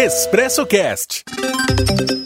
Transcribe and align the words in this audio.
Expresso 0.00 0.64
Cast. 0.64 1.24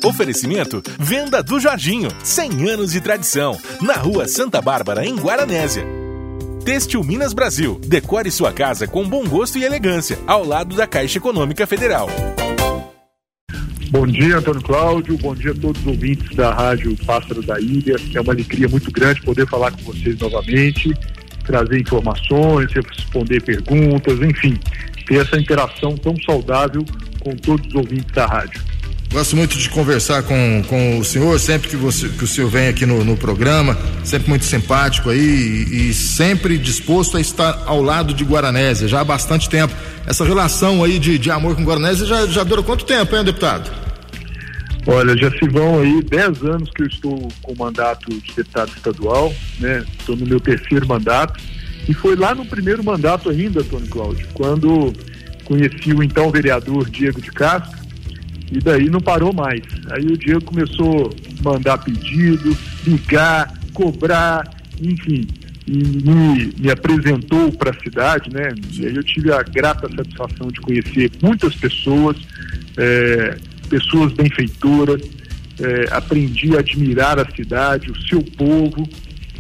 Oferecimento 0.04 0.83
Venda 0.99 1.42
do 1.42 1.58
Jorginho, 1.58 2.10
100 2.22 2.68
anos 2.68 2.92
de 2.92 3.00
tradição, 3.00 3.58
na 3.81 3.95
Rua 3.95 4.29
Santa 4.29 4.60
Bárbara, 4.60 5.06
em 5.06 5.17
Guaranésia. 5.17 5.83
Têxtil 6.67 7.02
Minas 7.02 7.33
Brasil, 7.33 7.81
decore 7.83 8.30
sua 8.30 8.52
casa 8.52 8.86
com 8.86 9.08
bom 9.08 9.27
gosto 9.27 9.56
e 9.56 9.64
elegância, 9.64 10.18
ao 10.27 10.45
lado 10.45 10.77
da 10.77 10.86
Caixa 10.86 11.16
Econômica 11.16 11.66
Federal. 11.66 12.11
Bom 13.89 14.07
dia, 14.07 14.36
Antônio 14.36 14.61
Cláudio. 14.61 15.16
Bom 15.16 15.34
dia 15.34 15.52
a 15.52 15.54
todos 15.54 15.80
os 15.80 15.86
ouvintes 15.86 16.36
da 16.36 16.52
Rádio 16.52 16.95
Pássaro 17.07 17.43
da 17.43 17.59
Ilha. 17.59 17.96
É 18.14 18.20
uma 18.20 18.34
alegria 18.34 18.68
muito 18.68 18.93
grande 18.93 19.23
poder 19.23 19.48
falar 19.48 19.70
com 19.70 19.82
vocês 19.84 20.18
novamente, 20.18 20.93
trazer 21.46 21.80
informações, 21.80 22.70
responder 22.70 23.43
perguntas, 23.43 24.20
enfim, 24.20 24.61
ter 25.07 25.21
essa 25.21 25.37
interação 25.37 25.96
tão 25.96 26.14
saudável 26.25 26.84
com 27.20 27.34
todos 27.37 27.66
os 27.69 27.74
ouvintes 27.74 28.12
da 28.12 28.27
rádio. 28.27 28.60
Gosto 29.12 29.37
muito 29.37 29.59
de 29.59 29.69
conversar 29.69 30.23
com, 30.23 30.62
com 30.66 30.98
o 30.98 31.05
senhor, 31.05 31.38
sempre 31.38 31.69
que, 31.69 31.77
você, 31.77 32.09
que 32.09 32.24
o 32.24 32.27
senhor 32.27 32.48
vem 32.48 32.69
aqui 32.69 32.87
no, 32.87 33.05
no 33.05 33.15
programa, 33.15 33.77
sempre 34.02 34.30
muito 34.30 34.46
simpático 34.46 35.10
aí 35.10 35.19
e, 35.19 35.91
e, 35.91 35.95
sempre 35.95 36.57
disposto 36.57 37.19
a 37.19 37.20
estar 37.20 37.62
ao 37.66 37.83
lado 37.83 38.15
de 38.15 38.24
Guaranésia, 38.24 38.88
já 38.88 39.01
há 39.01 39.05
bastante 39.05 39.51
tempo. 39.51 39.74
Essa 40.07 40.24
relação 40.24 40.83
aí 40.83 40.98
de, 40.98 41.19
de 41.19 41.30
amor 41.30 41.55
com 41.55 41.62
Guaranésia 41.62 42.07
já, 42.07 42.27
já 42.27 42.43
dura 42.43 42.62
quanto 42.62 42.87
tempo, 42.87 43.15
hein, 43.15 43.23
deputado? 43.23 43.71
Olha, 44.87 45.15
já 45.16 45.30
se 45.30 45.46
vão 45.46 45.80
aí 45.80 46.02
10 46.02 46.43
anos 46.45 46.71
que 46.74 46.82
eu 46.82 46.87
estou 46.87 47.29
com 47.43 47.52
o 47.52 47.59
mandato 47.59 48.10
de 48.10 48.34
deputado 48.34 48.73
estadual, 48.74 49.32
né? 49.60 49.84
Estou 49.98 50.16
no 50.16 50.27
meu 50.27 50.41
terceiro 50.41 50.88
mandato. 50.88 51.38
E 51.88 51.95
foi 51.95 52.16
lá 52.16 52.34
no 52.34 52.45
primeiro 52.45 52.84
mandato 52.84 53.28
ainda, 53.28 53.60
Antônio 53.60 53.88
Cláudio, 53.88 54.27
quando 54.34 54.92
conheci 55.45 55.92
o 55.92 56.02
então 56.02 56.30
vereador 56.30 56.88
Diego 56.88 57.20
de 57.20 57.30
Castro, 57.30 57.80
e 58.50 58.59
daí 58.59 58.88
não 58.88 59.01
parou 59.01 59.32
mais. 59.32 59.62
Aí 59.90 60.07
o 60.07 60.16
Diego 60.16 60.45
começou 60.45 61.10
a 61.40 61.51
mandar 61.51 61.79
pedido, 61.79 62.57
ligar, 62.87 63.52
cobrar, 63.73 64.48
enfim, 64.81 65.27
e 65.67 65.77
me, 65.77 66.53
me 66.59 66.70
apresentou 66.70 67.51
para 67.53 67.70
a 67.70 67.81
cidade, 67.81 68.31
né? 68.33 68.53
E 68.73 68.87
aí 68.87 68.95
eu 68.95 69.03
tive 69.03 69.33
a 69.33 69.42
grata 69.42 69.89
satisfação 69.95 70.48
de 70.48 70.61
conhecer 70.61 71.11
muitas 71.23 71.55
pessoas, 71.55 72.17
é, 72.77 73.37
pessoas 73.69 74.12
benfeitoras, 74.12 75.01
é, 75.61 75.87
aprendi 75.91 76.57
a 76.57 76.61
admirar 76.61 77.19
a 77.19 77.31
cidade, 77.35 77.91
o 77.91 78.03
seu 78.03 78.23
povo 78.23 78.89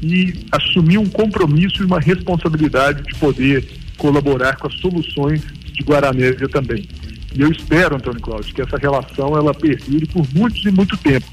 e 0.02 0.44
assumi 0.50 0.98
um 0.98 1.06
compromisso 1.06 1.82
e 1.82 1.86
uma 1.86 2.00
responsabilidade 2.00 3.02
de 3.02 3.14
poder 3.14 3.64
colaborar 3.96 4.56
com 4.56 4.66
as 4.66 4.74
soluções 4.74 5.42
de 5.72 5.82
Guaranésia 5.84 6.48
também. 6.48 6.88
E 7.34 7.40
eu 7.40 7.50
espero, 7.50 7.96
Antônio 7.96 8.20
Cláudio, 8.20 8.54
que 8.54 8.60
essa 8.60 8.76
relação 8.76 9.36
ela 9.36 9.54
perdure 9.54 10.06
por 10.06 10.26
muitos 10.34 10.64
e 10.64 10.70
muito 10.70 10.96
tempo. 10.96 11.26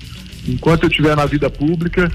Enquanto 0.48 0.84
eu 0.84 0.90
estiver 0.90 1.16
na 1.16 1.26
vida 1.26 1.50
pública, 1.50 2.10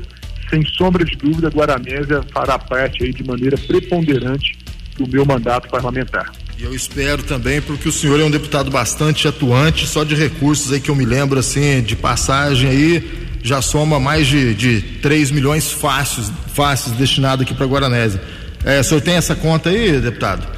sem 0.48 0.64
sombra 0.64 1.04
de 1.04 1.16
dúvida, 1.16 1.48
Guaranésia 1.48 2.22
fará 2.32 2.58
parte 2.58 3.04
aí 3.04 3.12
de 3.12 3.24
maneira 3.24 3.58
preponderante 3.58 4.56
do 4.96 5.08
meu 5.08 5.26
mandato 5.26 5.68
parlamentar. 5.68 6.32
E 6.56 6.62
eu 6.62 6.74
espero 6.74 7.22
também, 7.22 7.60
porque 7.60 7.88
o 7.88 7.92
senhor 7.92 8.20
é 8.20 8.24
um 8.24 8.30
deputado 8.30 8.70
bastante 8.70 9.26
atuante, 9.26 9.86
só 9.86 10.04
de 10.04 10.14
recursos 10.14 10.72
aí 10.72 10.80
que 10.80 10.88
eu 10.88 10.94
me 10.94 11.04
lembro, 11.04 11.38
assim, 11.38 11.82
de 11.82 11.96
passagem 11.96 12.70
aí, 12.70 13.10
já 13.44 13.60
soma 13.60 14.00
mais 14.00 14.26
de, 14.26 14.54
de 14.54 14.80
3 15.02 15.30
milhões 15.30 15.70
fáceis, 15.70 16.32
fáceis 16.54 16.96
destinado 16.96 17.42
aqui 17.42 17.52
para 17.52 17.66
Guaranésia. 17.66 18.20
É, 18.64 18.80
o 18.80 18.84
senhor 18.84 19.02
tem 19.02 19.14
essa 19.14 19.36
conta 19.36 19.68
aí, 19.68 20.00
deputado? 20.00 20.48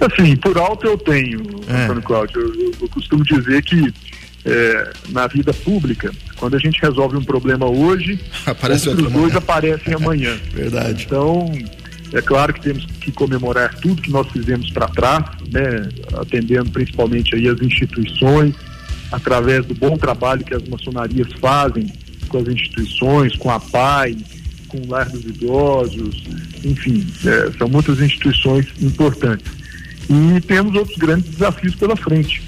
Assim, 0.00 0.36
por 0.36 0.58
alto 0.58 0.88
eu 0.88 0.98
tenho, 0.98 1.40
é. 1.68 1.84
Antônio 1.84 2.02
Cláudio. 2.02 2.40
Eu, 2.40 2.72
eu, 2.82 2.88
costumo 2.88 3.22
dizer 3.22 3.62
que 3.62 3.94
é, 4.44 4.92
na 5.10 5.28
vida 5.28 5.54
pública, 5.54 6.12
quando 6.36 6.56
a 6.56 6.58
gente 6.58 6.80
resolve 6.82 7.16
um 7.16 7.22
problema 7.22 7.66
hoje, 7.66 8.18
Aparece 8.44 8.88
outros 8.88 9.12
dois 9.12 9.34
aparecem 9.36 9.94
amanhã. 9.94 10.36
Verdade. 10.52 11.04
Então, 11.06 11.52
é 12.12 12.20
claro 12.20 12.52
que 12.54 12.60
temos 12.60 12.84
que 13.00 13.12
comemorar 13.12 13.72
tudo 13.76 14.02
que 14.02 14.10
nós 14.10 14.26
fizemos 14.32 14.68
para 14.72 14.88
trás, 14.88 15.24
né, 15.52 15.88
atendendo 16.16 16.70
principalmente 16.72 17.36
aí 17.36 17.46
as 17.48 17.60
instituições, 17.62 18.52
através 19.12 19.64
do 19.64 19.74
bom 19.74 19.96
trabalho 19.96 20.44
que 20.44 20.54
as 20.54 20.66
maçonarias 20.68 21.28
fazem 21.40 21.86
com 22.28 22.38
as 22.38 22.48
instituições, 22.48 23.36
com 23.36 23.50
a 23.50 23.60
PAI, 23.60 24.16
com 24.68 24.78
o 24.78 24.88
Lar 24.88 25.08
dos 25.08 25.24
Idosos, 25.24 26.24
enfim, 26.64 27.06
é, 27.24 27.52
são 27.56 27.68
muitas 27.68 28.00
instituições 28.00 28.66
importantes. 28.80 29.50
E 30.08 30.40
temos 30.40 30.74
outros 30.74 30.96
grandes 30.96 31.30
desafios 31.30 31.74
pela 31.74 31.96
frente. 31.96 32.42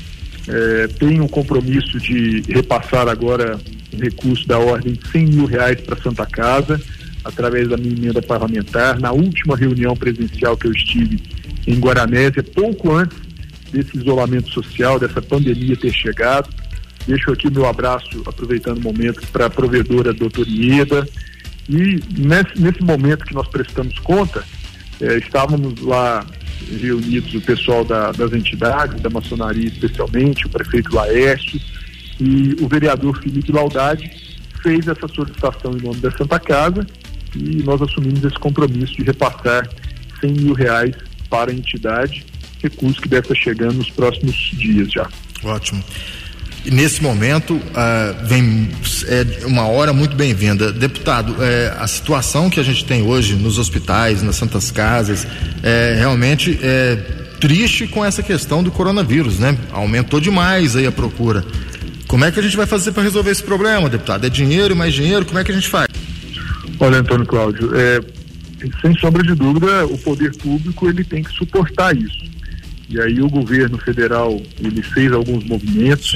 É, 0.48 0.88
o 1.20 1.28
compromisso 1.28 1.98
de 2.00 2.42
repassar 2.48 3.08
agora 3.08 3.58
um 3.94 3.98
recurso 3.98 4.46
da 4.46 4.58
ordem 4.58 4.94
de 4.94 5.08
100 5.10 5.26
mil 5.26 5.44
reais 5.46 5.80
para 5.80 6.00
Santa 6.00 6.26
Casa, 6.26 6.80
através 7.24 7.68
da 7.68 7.76
minha 7.76 7.94
emenda 7.94 8.22
parlamentar, 8.22 8.98
na 8.98 9.12
última 9.12 9.56
reunião 9.56 9.94
presencial 9.94 10.56
que 10.56 10.66
eu 10.66 10.72
estive 10.72 11.20
em 11.66 11.78
Guaranésia, 11.78 12.42
pouco 12.42 12.94
antes 12.94 13.27
desse 13.70 13.96
isolamento 13.96 14.50
social, 14.50 14.98
dessa 14.98 15.20
pandemia 15.20 15.76
ter 15.76 15.92
chegado. 15.92 16.48
Deixo 17.06 17.32
aqui 17.32 17.50
meu 17.50 17.66
abraço, 17.66 18.22
aproveitando 18.26 18.78
o 18.78 18.82
momento, 18.82 19.26
para 19.28 19.46
a 19.46 19.50
provedora 19.50 20.12
doutora 20.12 20.48
Ieda. 20.48 21.08
E 21.68 22.00
nesse, 22.16 22.60
nesse 22.60 22.82
momento 22.82 23.24
que 23.24 23.34
nós 23.34 23.48
prestamos 23.48 23.98
conta, 24.00 24.44
eh, 25.00 25.18
estávamos 25.18 25.80
lá 25.80 26.24
reunidos 26.80 27.34
o 27.34 27.40
pessoal 27.40 27.84
da, 27.84 28.12
das 28.12 28.32
entidades, 28.32 29.00
da 29.00 29.10
maçonaria 29.10 29.68
especialmente, 29.68 30.46
o 30.46 30.50
prefeito 30.50 30.94
Laércio 30.94 31.60
e 32.20 32.56
o 32.60 32.68
vereador 32.68 33.16
Felipe 33.22 33.52
Laudade 33.52 34.10
fez 34.62 34.88
essa 34.88 35.06
solicitação 35.08 35.72
em 35.72 35.82
nome 35.82 36.00
da 36.00 36.10
Santa 36.10 36.38
Casa 36.38 36.84
e 37.34 37.62
nós 37.62 37.80
assumimos 37.80 38.24
esse 38.24 38.38
compromisso 38.38 38.96
de 38.96 39.04
repassar 39.04 39.68
100 40.20 40.32
mil 40.32 40.52
reais 40.52 40.94
para 41.30 41.50
a 41.50 41.54
entidade, 41.54 42.24
recurso 42.62 43.00
que 43.00 43.08
deve 43.08 43.22
estar 43.22 43.34
chegando 43.34 43.74
nos 43.74 43.90
próximos 43.90 44.34
dias 44.54 44.90
já. 44.92 45.08
Ótimo. 45.44 45.82
E 46.64 46.70
nesse 46.70 47.02
momento 47.02 47.54
uh, 47.54 48.26
vem 48.26 48.68
é 49.06 49.46
uma 49.46 49.66
hora 49.68 49.92
muito 49.92 50.14
bem-vinda. 50.14 50.70
Deputado, 50.70 51.36
é, 51.42 51.74
a 51.78 51.86
situação 51.86 52.50
que 52.50 52.60
a 52.60 52.62
gente 52.62 52.84
tem 52.84 53.02
hoje 53.02 53.36
nos 53.36 53.58
hospitais, 53.58 54.22
nas 54.22 54.36
santas 54.36 54.70
casas, 54.70 55.26
é 55.62 55.94
realmente 55.96 56.58
é 56.62 56.96
triste 57.40 57.86
com 57.86 58.04
essa 58.04 58.22
questão 58.22 58.62
do 58.62 58.70
coronavírus, 58.70 59.38
né? 59.38 59.56
Aumentou 59.72 60.20
demais 60.20 60.76
aí 60.76 60.86
a 60.86 60.92
procura. 60.92 61.44
Como 62.06 62.24
é 62.24 62.32
que 62.32 62.40
a 62.40 62.42
gente 62.42 62.56
vai 62.56 62.66
fazer 62.66 62.92
para 62.92 63.02
resolver 63.02 63.30
esse 63.30 63.42
problema, 63.42 63.88
deputado? 63.88 64.26
É 64.26 64.28
dinheiro, 64.28 64.74
mais 64.74 64.92
dinheiro? 64.92 65.24
Como 65.24 65.38
é 65.38 65.44
que 65.44 65.52
a 65.52 65.54
gente 65.54 65.68
faz? 65.68 65.88
Olha, 66.80 66.98
Antônio 66.98 67.26
Cláudio, 67.26 67.70
é, 67.74 68.00
sem 68.82 68.94
sombra 68.98 69.22
de 69.22 69.34
dúvida, 69.34 69.86
o 69.86 69.96
poder 69.98 70.36
público 70.36 70.88
ele 70.88 71.04
tem 71.04 71.22
que 71.22 71.32
suportar 71.32 71.96
isso. 71.96 72.27
E 72.88 73.00
aí 73.00 73.20
o 73.20 73.28
governo 73.28 73.78
federal 73.78 74.40
ele 74.58 74.82
fez 74.82 75.12
alguns 75.12 75.44
movimentos, 75.44 76.14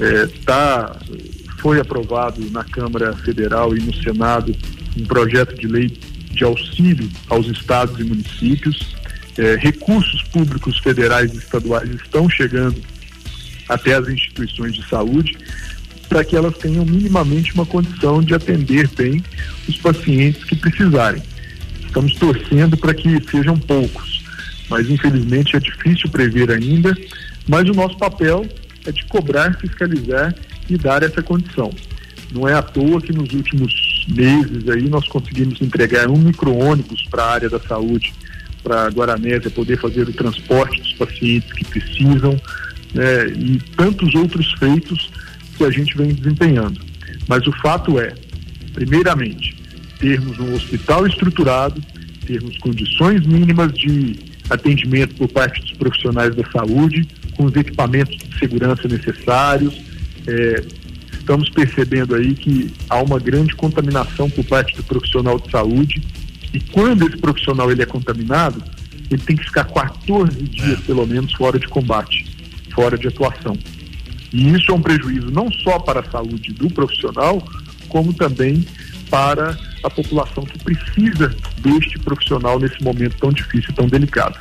é, 0.00 0.26
tá, 0.44 0.96
foi 1.58 1.78
aprovado 1.80 2.40
na 2.50 2.64
Câmara 2.64 3.12
Federal 3.16 3.76
e 3.76 3.80
no 3.80 3.94
Senado 4.02 4.54
um 4.96 5.04
projeto 5.04 5.54
de 5.54 5.66
lei 5.66 5.88
de 6.30 6.44
auxílio 6.44 7.08
aos 7.28 7.46
estados 7.48 7.98
e 8.00 8.04
municípios. 8.04 8.94
É, 9.38 9.56
recursos 9.56 10.22
públicos 10.24 10.78
federais 10.78 11.34
e 11.34 11.36
estaduais 11.36 11.90
estão 11.90 12.28
chegando 12.30 12.80
até 13.68 13.94
as 13.94 14.08
instituições 14.08 14.74
de 14.74 14.88
saúde 14.88 15.36
para 16.08 16.24
que 16.24 16.36
elas 16.36 16.56
tenham 16.56 16.84
minimamente 16.84 17.52
uma 17.52 17.66
condição 17.66 18.22
de 18.22 18.34
atender 18.34 18.88
bem 18.88 19.22
os 19.68 19.76
pacientes 19.76 20.44
que 20.44 20.56
precisarem. 20.56 21.22
Estamos 21.84 22.14
torcendo 22.14 22.76
para 22.76 22.94
que 22.94 23.20
sejam 23.30 23.58
poucos, 23.58 24.15
mas 24.68 24.88
infelizmente 24.88 25.56
é 25.56 25.60
difícil 25.60 26.08
prever 26.10 26.50
ainda. 26.50 26.96
Mas 27.48 27.68
o 27.68 27.74
nosso 27.74 27.96
papel 27.96 28.46
é 28.84 28.92
de 28.92 29.04
cobrar, 29.06 29.56
fiscalizar 29.58 30.34
e 30.68 30.76
dar 30.76 31.02
essa 31.02 31.22
condição. 31.22 31.70
Não 32.32 32.48
é 32.48 32.54
à 32.54 32.62
toa 32.62 33.00
que 33.00 33.12
nos 33.12 33.32
últimos 33.32 34.06
meses 34.08 34.68
aí 34.68 34.88
nós 34.88 35.06
conseguimos 35.06 35.60
entregar 35.60 36.08
um 36.08 36.18
micro-ônibus 36.18 37.06
para 37.10 37.22
a 37.22 37.32
área 37.32 37.48
da 37.48 37.60
saúde, 37.60 38.12
para 38.62 38.88
Guaranésia 38.88 39.50
poder 39.50 39.78
fazer 39.78 40.08
o 40.08 40.12
transporte 40.12 40.80
dos 40.80 40.92
pacientes 40.94 41.52
que 41.52 41.64
precisam, 41.64 42.40
né, 42.92 43.26
e 43.28 43.60
tantos 43.76 44.14
outros 44.14 44.52
feitos 44.54 45.10
que 45.56 45.64
a 45.64 45.70
gente 45.70 45.96
vem 45.96 46.12
desempenhando. 46.12 46.80
Mas 47.28 47.46
o 47.46 47.52
fato 47.52 47.98
é, 48.00 48.12
primeiramente, 48.74 49.56
termos 49.98 50.38
um 50.38 50.54
hospital 50.54 51.06
estruturado, 51.06 51.80
termos 52.26 52.58
condições 52.58 53.24
mínimas 53.24 53.72
de 53.72 54.16
atendimento 54.48 55.14
por 55.14 55.28
parte 55.28 55.60
dos 55.60 55.72
profissionais 55.72 56.34
da 56.34 56.44
saúde, 56.50 57.06
com 57.36 57.44
os 57.44 57.56
equipamentos 57.56 58.16
de 58.16 58.38
segurança 58.38 58.88
necessários. 58.88 59.74
É, 60.26 60.64
estamos 61.12 61.50
percebendo 61.50 62.14
aí 62.14 62.34
que 62.34 62.72
há 62.88 63.02
uma 63.02 63.18
grande 63.18 63.54
contaminação 63.54 64.30
por 64.30 64.44
parte 64.44 64.76
do 64.76 64.84
profissional 64.84 65.38
de 65.38 65.50
saúde 65.50 66.02
e 66.52 66.60
quando 66.60 67.06
esse 67.06 67.16
profissional 67.18 67.70
ele 67.70 67.82
é 67.82 67.86
contaminado, 67.86 68.62
ele 69.10 69.22
tem 69.22 69.36
que 69.36 69.44
ficar 69.44 69.64
14 69.64 70.42
dias 70.42 70.80
pelo 70.80 71.06
menos 71.06 71.32
fora 71.34 71.58
de 71.58 71.68
combate 71.68 72.36
fora 72.76 72.98
de 72.98 73.08
atuação. 73.08 73.56
E 74.32 74.50
isso 74.50 74.70
é 74.70 74.74
um 74.74 74.82
prejuízo 74.82 75.30
não 75.30 75.50
só 75.50 75.78
para 75.78 76.00
a 76.00 76.10
saúde 76.10 76.52
do 76.52 76.68
profissional, 76.68 77.42
como 77.88 78.12
também 78.12 78.62
para 79.10 79.56
a 79.82 79.90
população 79.90 80.44
que 80.44 80.58
precisa 80.58 81.34
deste 81.58 81.98
profissional 82.00 82.58
nesse 82.58 82.82
momento 82.82 83.16
tão 83.18 83.32
difícil, 83.32 83.72
tão 83.74 83.86
delicado. 83.86 84.38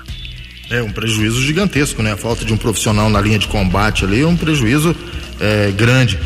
É 0.69 0.81
um 0.81 0.91
prejuízo 0.91 1.41
gigantesco, 1.41 2.01
né? 2.01 2.13
A 2.13 2.17
falta 2.17 2.43
de 2.43 2.51
um 2.51 2.57
profissional 2.57 3.09
na 3.09 3.21
linha 3.21 3.37
de 3.37 3.47
combate 3.47 4.03
ali 4.03 4.21
é 4.21 4.27
um 4.27 4.35
prejuízo 4.35 4.95
é, 5.39 5.71
grande. 5.71 6.17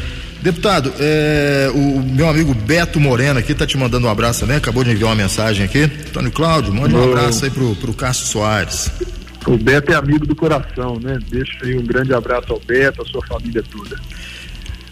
Deputado, 0.42 0.94
é, 1.00 1.70
o 1.74 2.02
meu 2.02 2.30
amigo 2.30 2.54
Beto 2.54 2.98
Moreno 2.98 3.40
aqui 3.40 3.52
está 3.52 3.68
te 3.68 3.78
mandando 3.78 4.08
um 4.08 4.10
abraço 4.10 4.40
também, 4.40 4.56
acabou 4.56 4.86
de 4.86 4.92
enviar 4.92 5.10
uma 5.10 5.16
mensagem 5.16 5.66
aqui. 5.66 5.84
Antônio 5.84 6.32
Cláudio, 6.32 6.74
mande 6.74 6.96
um 6.96 7.04
abraço 7.04 7.44
aí 7.44 7.52
pro, 7.52 7.76
pro 7.76 7.94
Cássio 7.94 8.26
Soares. 8.26 8.90
O 9.46 9.58
Beto 9.58 9.92
é 9.92 9.96
amigo 9.96 10.26
do 10.26 10.36
coração, 10.36 10.98
né? 11.02 11.18
Deixa 11.30 11.66
aí 11.66 11.76
um 11.78 11.84
grande 11.84 12.14
abraço 12.14 12.54
ao 12.54 12.60
Beto, 12.60 13.02
à 13.02 13.06
sua 13.06 13.26
família 13.26 13.62
toda. 13.70 14.00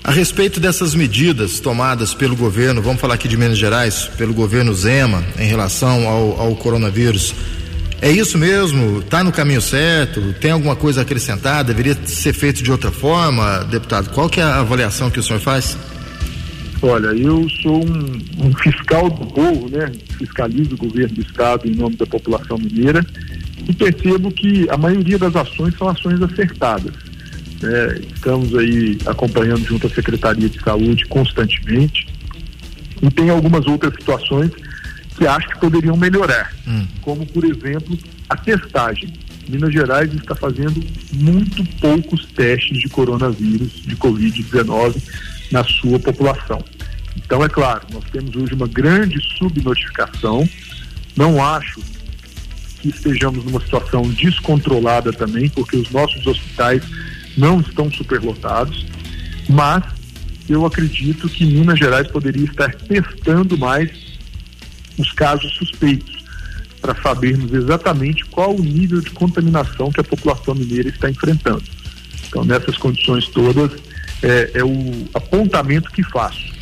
A 0.07 0.11
respeito 0.11 0.61
dessas 0.61 0.95
medidas 0.95 1.59
tomadas 1.59 2.13
pelo 2.13 2.33
governo, 2.33 2.81
vamos 2.81 3.01
falar 3.01 3.15
aqui 3.15 3.27
de 3.27 3.35
Minas 3.35 3.57
Gerais, 3.57 4.09
pelo 4.17 4.33
governo 4.33 4.73
Zema, 4.73 5.21
em 5.37 5.47
relação 5.47 6.07
ao, 6.07 6.39
ao 6.39 6.55
coronavírus. 6.55 7.35
É 8.01 8.09
isso 8.09 8.37
mesmo? 8.37 8.99
Está 8.99 9.21
no 9.21 9.33
caminho 9.33 9.59
certo? 9.61 10.31
Tem 10.39 10.51
alguma 10.51 10.77
coisa 10.77 11.01
a 11.01 11.03
acrescentar? 11.03 11.61
Deveria 11.65 11.93
ser 12.05 12.31
feito 12.31 12.63
de 12.63 12.71
outra 12.71 12.89
forma, 12.89 13.65
deputado? 13.65 14.09
Qual 14.11 14.29
que 14.29 14.39
é 14.39 14.43
a 14.43 14.61
avaliação 14.61 15.11
que 15.11 15.19
o 15.19 15.23
senhor 15.23 15.41
faz? 15.41 15.77
Olha, 16.81 17.07
eu 17.07 17.45
sou 17.61 17.83
um, 17.85 18.45
um 18.45 18.53
fiscal 18.63 19.09
do 19.09 19.27
povo, 19.27 19.67
né? 19.67 19.91
Fiscalizo 20.17 20.75
o 20.75 20.77
governo 20.77 21.15
do 21.15 21.21
estado 21.21 21.67
em 21.67 21.75
nome 21.75 21.97
da 21.97 22.05
população 22.05 22.57
mineira 22.57 23.05
e 23.67 23.73
percebo 23.73 24.31
que 24.31 24.69
a 24.69 24.77
maioria 24.77 25.17
das 25.17 25.35
ações 25.35 25.75
são 25.77 25.89
ações 25.89 26.21
acertadas. 26.21 26.93
É, 27.63 28.01
estamos 28.13 28.55
aí 28.55 28.97
acompanhando 29.05 29.65
junto 29.65 29.87
à 29.87 29.89
Secretaria 29.89 30.47
de 30.47 30.59
Saúde 30.61 31.05
constantemente 31.07 32.07
e 33.01 33.09
tem 33.09 33.29
algumas 33.29 33.65
outras 33.65 33.93
situações 33.93 34.51
que 35.17 35.25
acho 35.25 35.47
que 35.49 35.59
poderiam 35.59 35.97
melhorar, 35.97 36.53
hum. 36.67 36.85
como 37.01 37.25
por 37.25 37.43
exemplo 37.43 37.97
a 38.29 38.35
testagem. 38.35 39.11
Minas 39.49 39.73
Gerais 39.73 40.13
está 40.13 40.35
fazendo 40.35 40.83
muito 41.13 41.63
poucos 41.79 42.25
testes 42.27 42.79
de 42.79 42.89
coronavírus, 42.89 43.81
de 43.85 43.95
Covid-19 43.95 45.01
na 45.51 45.63
sua 45.63 45.97
população. 45.99 46.63
Então, 47.15 47.43
é 47.43 47.49
claro, 47.49 47.81
nós 47.91 48.03
temos 48.11 48.35
hoje 48.35 48.53
uma 48.53 48.67
grande 48.67 49.19
subnotificação. 49.37 50.47
Não 51.15 51.43
acho 51.43 51.81
que 52.81 52.89
estejamos 52.89 53.43
numa 53.45 53.59
situação 53.61 54.03
descontrolada 54.03 55.11
também, 55.13 55.49
porque 55.49 55.77
os 55.77 55.89
nossos 55.91 56.27
hospitais 56.27 56.83
não 57.37 57.59
estão 57.61 57.91
superlotados, 57.91 58.85
mas 59.47 59.83
eu 60.49 60.65
acredito 60.65 61.29
que 61.29 61.45
Minas 61.45 61.77
Gerais 61.77 62.07
poderia 62.07 62.45
estar 62.45 62.73
testando 62.73 63.57
mais 63.57 63.91
os 64.97 65.11
casos 65.11 65.53
suspeitos, 65.53 66.25
para 66.81 66.95
sabermos 67.01 67.53
exatamente 67.53 68.25
qual 68.25 68.55
o 68.55 68.61
nível 68.61 69.01
de 69.01 69.09
contaminação 69.11 69.91
que 69.91 69.99
a 69.99 70.03
população 70.03 70.55
mineira 70.55 70.89
está 70.89 71.09
enfrentando. 71.09 71.63
Então, 72.27 72.43
nessas 72.45 72.77
condições 72.77 73.27
todas, 73.27 73.71
é, 74.21 74.51
é 74.55 74.63
o 74.63 75.07
apontamento 75.13 75.91
que 75.91 76.03
faço. 76.03 76.53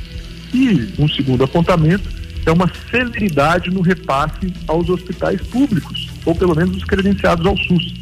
E 0.53 0.93
um 0.97 1.07
segundo 1.07 1.43
apontamento 1.43 2.09
é 2.45 2.51
uma 2.51 2.71
celeridade 2.89 3.69
no 3.69 3.81
repasse 3.81 4.53
aos 4.67 4.89
hospitais 4.89 5.41
públicos, 5.41 6.09
ou 6.25 6.35
pelo 6.35 6.55
menos 6.55 6.77
os 6.77 6.83
credenciados 6.83 7.45
ao 7.45 7.57
SUS. 7.57 7.93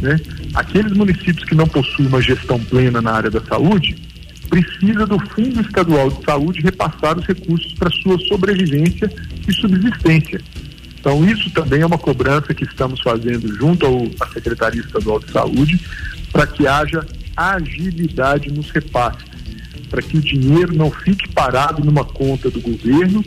Né? 0.00 0.18
Aqueles 0.54 0.92
municípios 0.92 1.44
que 1.44 1.54
não 1.54 1.66
possuem 1.66 2.08
uma 2.08 2.22
gestão 2.22 2.58
plena 2.60 3.02
na 3.02 3.12
área 3.12 3.30
da 3.30 3.40
saúde, 3.40 3.96
precisa 4.48 5.06
do 5.06 5.18
Fundo 5.30 5.60
Estadual 5.60 6.10
de 6.10 6.24
Saúde 6.24 6.60
repassar 6.60 7.18
os 7.18 7.26
recursos 7.26 7.72
para 7.74 7.90
sua 7.90 8.18
sobrevivência 8.28 9.10
e 9.48 9.52
subsistência. 9.52 10.40
Então, 11.00 11.24
isso 11.28 11.50
também 11.50 11.82
é 11.82 11.86
uma 11.86 11.98
cobrança 11.98 12.54
que 12.54 12.64
estamos 12.64 13.00
fazendo 13.00 13.52
junto 13.56 13.84
ao, 13.84 14.06
à 14.20 14.28
Secretaria 14.32 14.80
Estadual 14.80 15.18
de 15.20 15.30
Saúde 15.32 15.80
para 16.32 16.46
que 16.46 16.66
haja 16.66 17.04
agilidade 17.36 18.50
nos 18.52 18.70
repasses, 18.70 19.24
para 19.90 20.00
que 20.00 20.16
o 20.16 20.20
dinheiro 20.20 20.74
não 20.74 20.90
fique 20.90 21.28
parado 21.32 21.84
numa 21.84 22.04
conta 22.04 22.48
do 22.48 22.60
governo, 22.60 23.24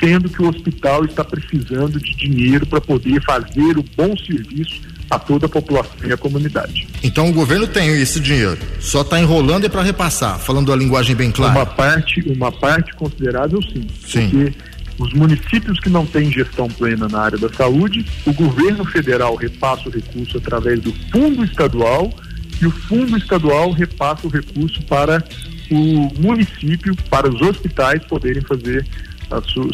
sendo 0.00 0.28
que 0.28 0.42
o 0.42 0.48
hospital 0.48 1.04
está 1.04 1.24
precisando 1.24 2.00
de 2.00 2.14
dinheiro 2.16 2.66
para 2.66 2.80
poder 2.80 3.22
fazer 3.22 3.78
o 3.78 3.84
bom 3.96 4.16
serviço 4.16 4.82
a 5.10 5.18
toda 5.18 5.46
a 5.46 5.48
população 5.48 5.96
e 6.04 6.12
a 6.12 6.16
comunidade. 6.16 6.86
Então 7.02 7.28
o 7.28 7.32
governo 7.32 7.66
tem 7.66 7.88
esse 8.00 8.20
dinheiro, 8.20 8.58
só 8.80 9.02
está 9.02 9.20
enrolando 9.20 9.66
é 9.66 9.68
para 9.68 9.82
repassar, 9.82 10.38
falando 10.38 10.72
a 10.72 10.76
linguagem 10.76 11.14
bem 11.14 11.30
clara. 11.30 11.52
Uma 11.52 11.66
parte, 11.66 12.20
uma 12.28 12.52
parte 12.52 12.94
considerável 12.94 13.60
sim, 13.62 13.86
sim. 14.06 14.28
porque 14.28 14.54
os 14.98 15.12
municípios 15.12 15.80
que 15.80 15.88
não 15.88 16.06
têm 16.06 16.30
gestão 16.30 16.68
plena 16.68 17.08
na 17.08 17.20
área 17.20 17.38
da 17.38 17.48
saúde, 17.52 18.04
o 18.24 18.32
governo 18.32 18.84
federal 18.84 19.34
repassa 19.34 19.88
o 19.88 19.92
recurso 19.92 20.38
através 20.38 20.80
do 20.80 20.92
fundo 21.10 21.44
estadual 21.44 22.12
e 22.60 22.66
o 22.66 22.70
fundo 22.70 23.16
estadual 23.16 23.72
repassa 23.72 24.26
o 24.26 24.30
recurso 24.30 24.82
para 24.84 25.22
o 25.70 26.12
município, 26.20 26.94
para 27.10 27.28
os 27.28 27.40
hospitais 27.40 28.04
poderem 28.04 28.42
fazer 28.42 28.86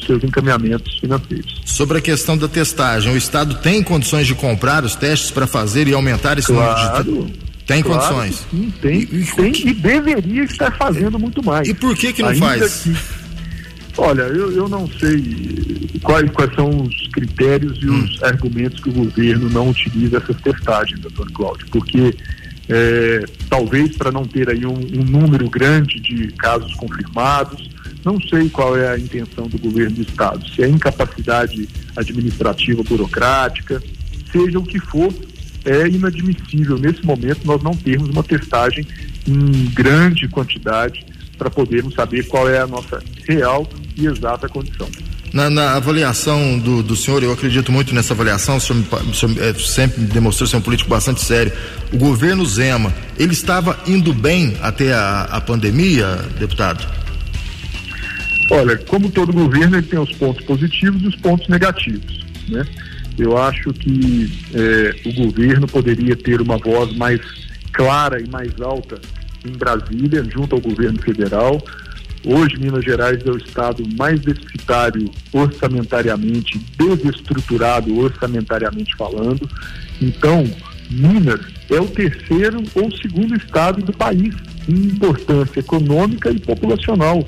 seus 0.07 0.25
encaminhamentos 0.25 0.99
financeiros. 0.99 1.61
Sobre 1.65 1.99
a 1.99 2.01
questão 2.01 2.37
da 2.37 2.49
testagem, 2.49 3.13
o 3.13 3.17
Estado 3.17 3.57
tem 3.57 3.83
condições 3.83 4.27
de 4.27 4.35
comprar 4.35 4.85
os 4.85 4.95
testes 4.95 5.31
para 5.31 5.47
fazer 5.47 5.89
e 5.89 5.95
aumentar 5.95 6.39
esse 6.39 6.53
claro, 6.53 7.05
número 7.05 7.27
de. 7.27 7.51
Tem 7.67 7.83
claro 7.83 8.01
condições? 8.01 8.47
Sim, 8.51 8.73
tem, 8.83 9.03
e, 9.03 9.25
tem 9.37 9.53
e 9.69 9.75
deveria 9.75 10.43
estar 10.43 10.77
fazendo 10.77 11.19
muito 11.19 11.45
mais. 11.45 11.69
E 11.69 11.75
por 11.75 11.97
que 11.97 12.13
que 12.13 12.23
não 12.23 12.31
Ainda 12.31 12.47
faz? 12.47 12.83
Que, 12.83 12.97
olha, 13.97 14.23
eu, 14.23 14.51
eu 14.51 14.69
não 14.69 14.89
sei 14.99 15.89
quais, 16.03 16.29
quais 16.33 16.53
são 16.55 16.69
os 16.69 17.09
critérios 17.13 17.79
e 17.81 17.89
hum. 17.89 18.05
os 18.05 18.23
argumentos 18.25 18.81
que 18.81 18.89
o 18.89 18.93
governo 18.93 19.49
não 19.51 19.71
utiliza 19.71 20.17
essas 20.17 20.37
testagens, 20.41 20.99
doutor 20.99 21.31
Cláudio, 21.31 21.67
porque 21.71 22.13
é, 22.69 23.25
talvez 23.49 23.97
para 23.97 24.11
não 24.11 24.25
ter 24.25 24.49
aí 24.49 24.67
um, 24.67 24.75
um 24.75 25.05
número 25.05 25.49
grande 25.49 26.01
de 26.01 26.33
casos 26.33 26.75
confirmados, 26.75 27.70
não 28.05 28.21
sei 28.21 28.49
qual 28.49 28.77
é 28.77 28.89
a 28.89 28.99
intenção 28.99 29.47
do 29.47 29.59
governo 29.59 29.97
do 29.97 30.03
estado, 30.03 30.49
se 30.49 30.63
é 30.63 30.69
incapacidade 30.69 31.69
administrativa, 31.97 32.83
burocrática, 32.83 33.83
seja 34.33 34.59
o 34.59 34.65
que 34.65 34.79
for, 34.79 35.13
é 35.65 35.87
inadmissível 35.89 36.79
nesse 36.79 37.05
momento 37.05 37.47
nós 37.47 37.63
não 37.63 37.73
termos 37.73 38.09
uma 38.09 38.23
testagem 38.23 38.87
em 39.27 39.65
grande 39.75 40.27
quantidade 40.29 41.05
para 41.37 41.51
podermos 41.51 41.95
saber 41.95 42.27
qual 42.27 42.49
é 42.49 42.61
a 42.61 42.67
nossa 42.67 43.03
real 43.27 43.69
e 43.97 44.07
exata 44.07 44.49
condição. 44.49 44.89
Na, 45.33 45.49
na 45.49 45.77
avaliação 45.77 46.59
do, 46.59 46.83
do, 46.83 46.97
senhor, 46.97 47.23
eu 47.23 47.33
acredito 47.33 47.71
muito 47.71 47.95
nessa 47.95 48.15
avaliação, 48.15 48.57
o 48.57 48.61
senhor, 48.61 48.85
o 49.09 49.15
senhor 49.15 49.39
é, 49.41 49.55
sempre 49.55 50.03
demonstrou 50.03 50.49
ser 50.49 50.57
um 50.57 50.61
político 50.61 50.91
bastante 50.91 51.23
sério. 51.23 51.53
O 51.93 51.97
governo 51.97 52.45
Zema, 52.45 52.93
ele 53.17 53.33
estava 53.33 53.79
indo 53.87 54.13
bem 54.13 54.57
até 54.61 54.93
a, 54.93 55.23
a 55.31 55.41
pandemia, 55.41 56.17
deputado? 56.39 57.00
Olha, 58.51 58.77
como 58.77 59.11
todo 59.11 59.33
governo, 59.33 59.77
ele 59.77 59.87
tem 59.87 59.99
os 59.99 60.13
pontos 60.13 60.45
positivos 60.45 61.03
e 61.03 61.07
os 61.07 61.17
pontos 61.17 61.47
negativos, 61.49 62.27
né? 62.49 62.67
Eu 63.17 63.37
acho 63.37 63.73
que 63.73 64.33
é, 64.55 65.09
o 65.09 65.13
governo 65.13 65.69
poderia 65.69 66.17
ter 66.17 66.41
uma 66.41 66.59
voz 66.59 66.97
mais 66.97 67.21
clara 67.73 68.21
e 68.21 68.29
mais 68.29 68.61
alta 68.61 69.01
em 69.45 69.53
Brasília, 69.53 70.25
junto 70.25 70.57
ao 70.57 70.61
governo 70.61 71.01
federal. 71.01 71.63
Hoje, 72.27 72.59
Minas 72.59 72.85
Gerais 72.85 73.25
é 73.25 73.31
o 73.31 73.37
estado 73.37 73.83
mais 73.97 74.21
deficitário 74.21 75.11
orçamentariamente, 75.33 76.61
desestruturado 76.77 77.99
orçamentariamente 77.99 78.95
falando. 78.97 79.49
Então, 80.03 80.45
Minas 80.91 81.41
é 81.71 81.81
o 81.81 81.87
terceiro 81.87 82.63
ou 82.75 82.91
segundo 82.97 83.37
estado 83.37 83.81
do 83.83 83.93
país 83.93 84.35
em 84.69 84.87
importância 84.87 85.61
econômica 85.61 86.31
e 86.31 86.39
populacional. 86.41 87.25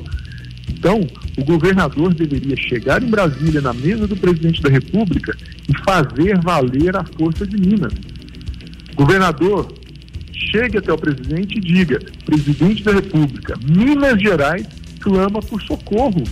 Então, 0.71 1.07
o 1.37 1.45
governador 1.45 2.15
deveria 2.15 2.57
chegar 2.57 3.03
em 3.03 3.09
Brasília, 3.09 3.61
na 3.61 3.73
mesa 3.73 4.07
do 4.07 4.17
presidente 4.17 4.61
da 4.63 4.69
República, 4.69 5.37
e 5.69 5.79
fazer 5.85 6.39
valer 6.41 6.97
a 6.97 7.05
força 7.05 7.47
de 7.47 7.57
Minas. 7.57 7.93
Governador, 8.95 9.73
chegue 10.33 10.79
até 10.79 10.93
o 10.93 10.99
presidente 10.99 11.57
e 11.57 11.61
diga: 11.61 12.01
presidente 12.25 12.83
da 12.83 12.93
República, 12.93 13.55
Minas 13.65 14.21
Gerais 14.21 14.67
clama 15.01 15.41
por 15.41 15.61
socorro. 15.63 16.23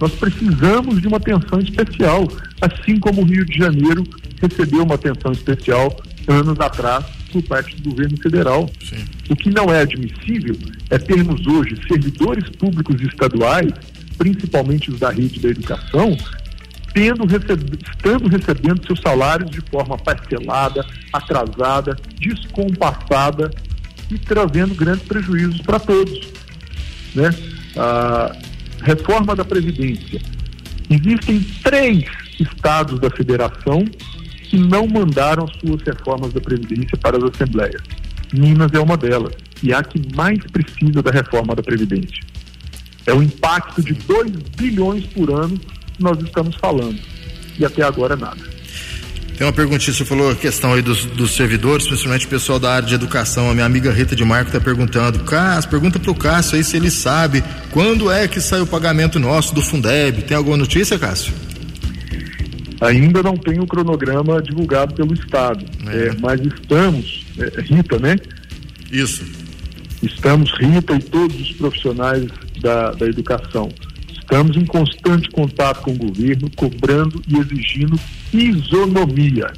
Nós 0.00 0.12
precisamos 0.12 1.00
de 1.00 1.08
uma 1.08 1.16
atenção 1.16 1.58
especial, 1.60 2.28
assim 2.60 2.98
como 2.98 3.22
o 3.22 3.24
Rio 3.24 3.44
de 3.44 3.56
Janeiro 3.56 4.04
recebeu 4.40 4.82
uma 4.82 4.94
atenção 4.94 5.32
especial 5.32 5.96
anos 6.28 6.58
atrás 6.60 7.15
por 7.30 7.42
parte 7.42 7.76
do 7.76 7.90
governo 7.90 8.16
federal. 8.18 8.70
Sim. 8.82 9.04
O 9.28 9.36
que 9.36 9.50
não 9.50 9.72
é 9.72 9.80
admissível 9.80 10.56
é 10.90 10.98
termos 10.98 11.46
hoje 11.46 11.78
servidores 11.88 12.48
públicos 12.50 13.00
estaduais, 13.02 13.72
principalmente 14.18 14.90
os 14.90 14.98
da 14.98 15.10
rede 15.10 15.40
da 15.40 15.48
educação, 15.48 16.16
tendo 16.94 17.26
receb 17.26 17.78
estando 17.86 18.28
recebendo 18.28 18.86
seus 18.86 19.00
salários 19.00 19.50
de 19.50 19.60
forma 19.70 19.98
parcelada, 19.98 20.84
atrasada, 21.12 21.96
descompassada 22.18 23.50
e 24.10 24.18
trazendo 24.18 24.74
grandes 24.74 25.02
prejuízos 25.02 25.60
para 25.60 25.78
todos. 25.78 26.32
Né? 27.14 27.30
A 27.76 28.34
reforma 28.82 29.34
da 29.34 29.44
Previdência. 29.44 30.20
Existem 30.88 31.40
três 31.62 32.04
estados 32.38 33.00
da 33.00 33.10
federação 33.10 33.84
que 34.56 34.58
não 34.58 34.86
mandaram 34.86 35.46
suas 35.60 35.82
reformas 35.82 36.32
da 36.32 36.40
Previdência 36.40 36.96
para 36.96 37.18
as 37.18 37.24
assembleias. 37.24 37.82
Minas 38.32 38.72
é 38.72 38.80
uma 38.80 38.96
delas, 38.96 39.34
e 39.62 39.70
é 39.70 39.76
a 39.76 39.82
que 39.82 40.00
mais 40.16 40.38
precisa 40.50 41.02
da 41.02 41.10
reforma 41.10 41.54
da 41.54 41.62
Previdência. 41.62 42.24
É 43.06 43.12
o 43.12 43.22
impacto 43.22 43.82
de 43.82 43.92
2 43.92 44.30
bilhões 44.56 45.04
por 45.06 45.30
ano 45.30 45.58
que 45.58 46.02
nós 46.02 46.18
estamos 46.22 46.56
falando. 46.56 46.98
E 47.58 47.64
até 47.64 47.82
agora 47.82 48.16
nada. 48.16 48.56
Tem 49.36 49.46
uma 49.46 49.52
perguntinha, 49.52 49.94
você 49.94 50.04
falou 50.04 50.30
a 50.30 50.34
questão 50.34 50.72
aí 50.72 50.80
dos, 50.80 51.04
dos 51.04 51.32
servidores, 51.32 51.86
principalmente 51.86 52.24
o 52.24 52.28
pessoal 52.28 52.58
da 52.58 52.72
área 52.72 52.88
de 52.88 52.94
educação. 52.94 53.50
A 53.50 53.54
minha 53.54 53.66
amiga 53.66 53.92
Rita 53.92 54.16
de 54.16 54.24
Marco 54.24 54.48
está 54.48 54.60
perguntando, 54.60 55.20
Cássio, 55.20 55.70
pergunta 55.70 55.98
para 55.98 56.10
o 56.10 56.14
Cássio 56.14 56.56
aí 56.56 56.64
se 56.64 56.76
ele 56.76 56.90
sabe 56.90 57.44
quando 57.70 58.10
é 58.10 58.26
que 58.26 58.40
sai 58.40 58.62
o 58.62 58.66
pagamento 58.66 59.18
nosso 59.18 59.54
do 59.54 59.60
Fundeb. 59.60 60.22
Tem 60.22 60.36
alguma 60.36 60.56
notícia, 60.56 60.98
Cássio? 60.98 61.34
Ainda 62.80 63.22
não 63.22 63.36
tem 63.36 63.58
o 63.58 63.66
cronograma 63.66 64.40
divulgado 64.42 64.94
pelo 64.94 65.14
Estado, 65.14 65.64
é. 65.88 66.08
É, 66.08 66.16
mas 66.20 66.40
estamos, 66.40 67.24
é, 67.38 67.60
Rita, 67.60 67.98
né? 67.98 68.16
Isso. 68.90 69.24
Estamos, 70.02 70.52
Rita 70.58 70.94
e 70.94 71.02
todos 71.02 71.40
os 71.40 71.52
profissionais 71.52 72.26
da, 72.60 72.90
da 72.92 73.06
educação, 73.06 73.70
estamos 74.12 74.56
em 74.56 74.66
constante 74.66 75.30
contato 75.30 75.82
com 75.82 75.92
o 75.92 75.96
governo, 75.96 76.50
cobrando 76.54 77.22
e 77.26 77.38
exigindo 77.38 77.98
isonomia. 78.32 79.50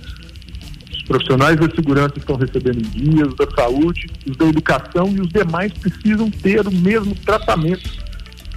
Os 0.92 1.02
profissionais 1.02 1.56
da 1.56 1.68
segurança 1.74 2.14
estão 2.18 2.36
recebendo 2.36 2.88
guias 2.90 3.34
da 3.34 3.50
saúde, 3.50 4.06
os 4.28 4.36
da 4.36 4.46
educação 4.46 5.08
e 5.16 5.20
os 5.20 5.28
demais 5.28 5.72
precisam 5.72 6.30
ter 6.30 6.66
o 6.66 6.72
mesmo 6.72 7.14
tratamento. 7.16 7.90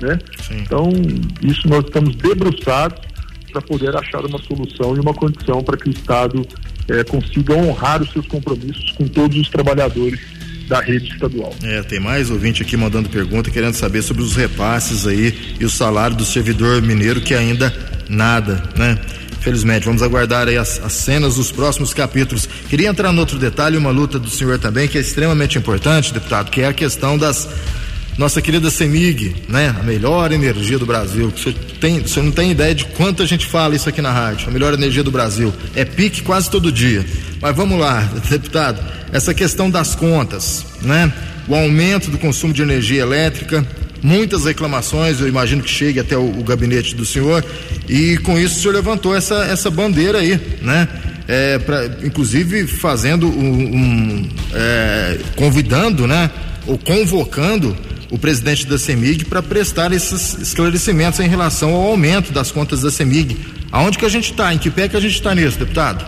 Né? 0.01 0.20
Então, 0.51 0.89
isso 1.41 1.68
nós 1.68 1.86
estamos 1.86 2.15
debruçados 2.15 3.11
para 3.51 3.62
poder 3.62 3.96
achar 3.96 4.25
uma 4.25 4.39
solução 4.39 4.96
e 4.96 5.00
uma 5.00 5.13
condição 5.13 5.63
para 5.63 5.77
que 5.77 5.89
o 5.89 5.91
Estado 5.91 6.46
eh, 6.88 7.03
consiga 7.03 7.55
honrar 7.55 8.01
os 8.01 8.12
seus 8.12 8.27
compromissos 8.27 8.91
com 8.91 9.08
todos 9.08 9.38
os 9.38 9.50
trabalhadores 9.50 10.20
da 10.67 10.79
rede 10.79 11.12
estadual. 11.12 11.53
É, 11.63 11.84
tem 11.84 12.00
mais 12.00 12.31
ouvinte 12.31 12.62
aqui 12.62 12.77
mandando 12.77 13.10
pergunta, 13.10 13.51
querendo 13.51 13.74
saber 13.74 14.01
sobre 14.01 14.24
os 14.24 14.36
repasses 14.36 15.05
aí 15.05 15.55
e 15.60 15.65
o 15.65 15.70
salário 15.70 16.15
do 16.15 16.24
servidor 16.24 16.81
mineiro 16.81 17.20
que 17.20 17.34
ainda 17.34 17.74
nada, 18.08 18.63
né? 18.77 18.98
Felizmente, 19.41 19.86
vamos 19.86 20.03
aguardar 20.03 20.48
aí 20.48 20.55
as, 20.55 20.79
as, 20.84 20.93
cenas 20.93 21.36
dos 21.36 21.51
próximos 21.51 21.93
capítulos. 21.93 22.48
Queria 22.70 22.89
entrar 22.89 23.12
no 23.12 23.20
outro 23.20 23.39
detalhe, 23.39 23.75
uma 23.75 23.89
luta 23.89 24.20
do 24.20 24.29
senhor 24.29 24.60
também, 24.60 24.88
que 24.88 25.00
é 25.00 25.01
extremamente 25.01 25.58
importante, 25.58 26.13
deputado, 26.13 26.51
que 26.51 26.62
é 26.62 26.67
a 26.67 26.74
questão 26.74 27.17
das. 27.17 27.50
Nossa 28.18 28.41
querida 28.41 28.70
CEMIG, 28.70 29.36
né? 29.48 29.75
A 29.80 29.84
melhor 29.84 30.32
energia 30.32 30.77
do 30.77 30.86
Brasil. 30.86 31.32
Você, 31.36 31.53
tem, 31.80 32.01
você 32.01 32.22
não 32.22 32.32
tem 32.32 32.51
ideia 32.51 32.75
de 32.75 32.86
quanto 32.86 33.24
a 33.24 33.25
gente 33.25 33.46
fala 33.46 33.75
isso 33.75 33.88
aqui 33.88 34.01
na 34.01 34.12
rádio. 34.12 34.50
A 34.50 34.51
melhor 34.51 34.74
energia 34.74 35.03
do 35.03 35.12
Brasil. 35.12 35.53
É 35.75 35.86
pique 35.86 36.22
quase 36.22 36.50
todo 36.50 36.72
dia. 36.72 37.06
Mas 37.41 37.56
vamos 37.56 37.80
lá, 37.80 38.01
deputado. 38.30 38.84
Essa 39.12 39.34
questão 39.34 39.70
das 39.70 39.96
contas, 39.96 40.65
né? 40.82 41.12
O 41.48 41.56
aumento 41.56 42.12
do 42.12 42.18
consumo 42.18 42.53
de 42.53 42.62
energia 42.62 43.01
elétrica, 43.01 43.65
muitas 44.03 44.46
reclamações, 44.46 45.20
eu 45.20 45.27
imagino 45.27 45.63
que 45.63 45.70
chegue 45.70 46.00
até 46.00 46.18
o, 46.18 46.39
o, 46.39 46.44
gabinete 46.44 46.96
do 46.96 47.06
senhor, 47.06 47.44
e 47.89 48.18
com 48.18 48.38
isso 48.38 48.58
o 48.58 48.62
senhor 48.62 48.74
levantou 48.74 49.15
essa, 49.15 49.46
essa 49.46 49.70
bandeira 49.70 50.20
aí, 50.20 50.39
né? 50.62 50.88
É, 51.27 51.60
pra, 51.60 51.86
inclusive 52.03 52.68
fazendo 52.68 53.27
um, 53.27 53.75
um 53.75 54.30
é, 54.53 55.20
convidando, 55.36 56.06
né? 56.06 56.30
Ou 56.68 56.77
convocando 56.77 57.75
o 58.12 58.20
presidente 58.20 58.68
da 58.68 58.77
CEMIG 58.77 59.25
para 59.25 59.41
prestar 59.41 59.91
esses 59.91 60.38
esclarecimentos 60.38 61.20
em 61.20 61.27
relação 61.27 61.74
ao 61.74 61.82
aumento 61.82 62.32
das 62.32 62.51
contas 62.51 62.82
da 62.82 62.91
CEMIG. 62.91 63.38
Aonde 63.72 63.98
que 63.98 64.06
a 64.06 64.10
gente 64.10 64.32
está? 64.32 64.53
Em 64.53 64.58
que 64.58 64.70
pé 64.70 64.88
que 64.88 64.98
a 64.98 65.00
gente 65.00 65.15
está 65.15 65.34
nisso, 65.34 65.58
deputado? 65.58 66.06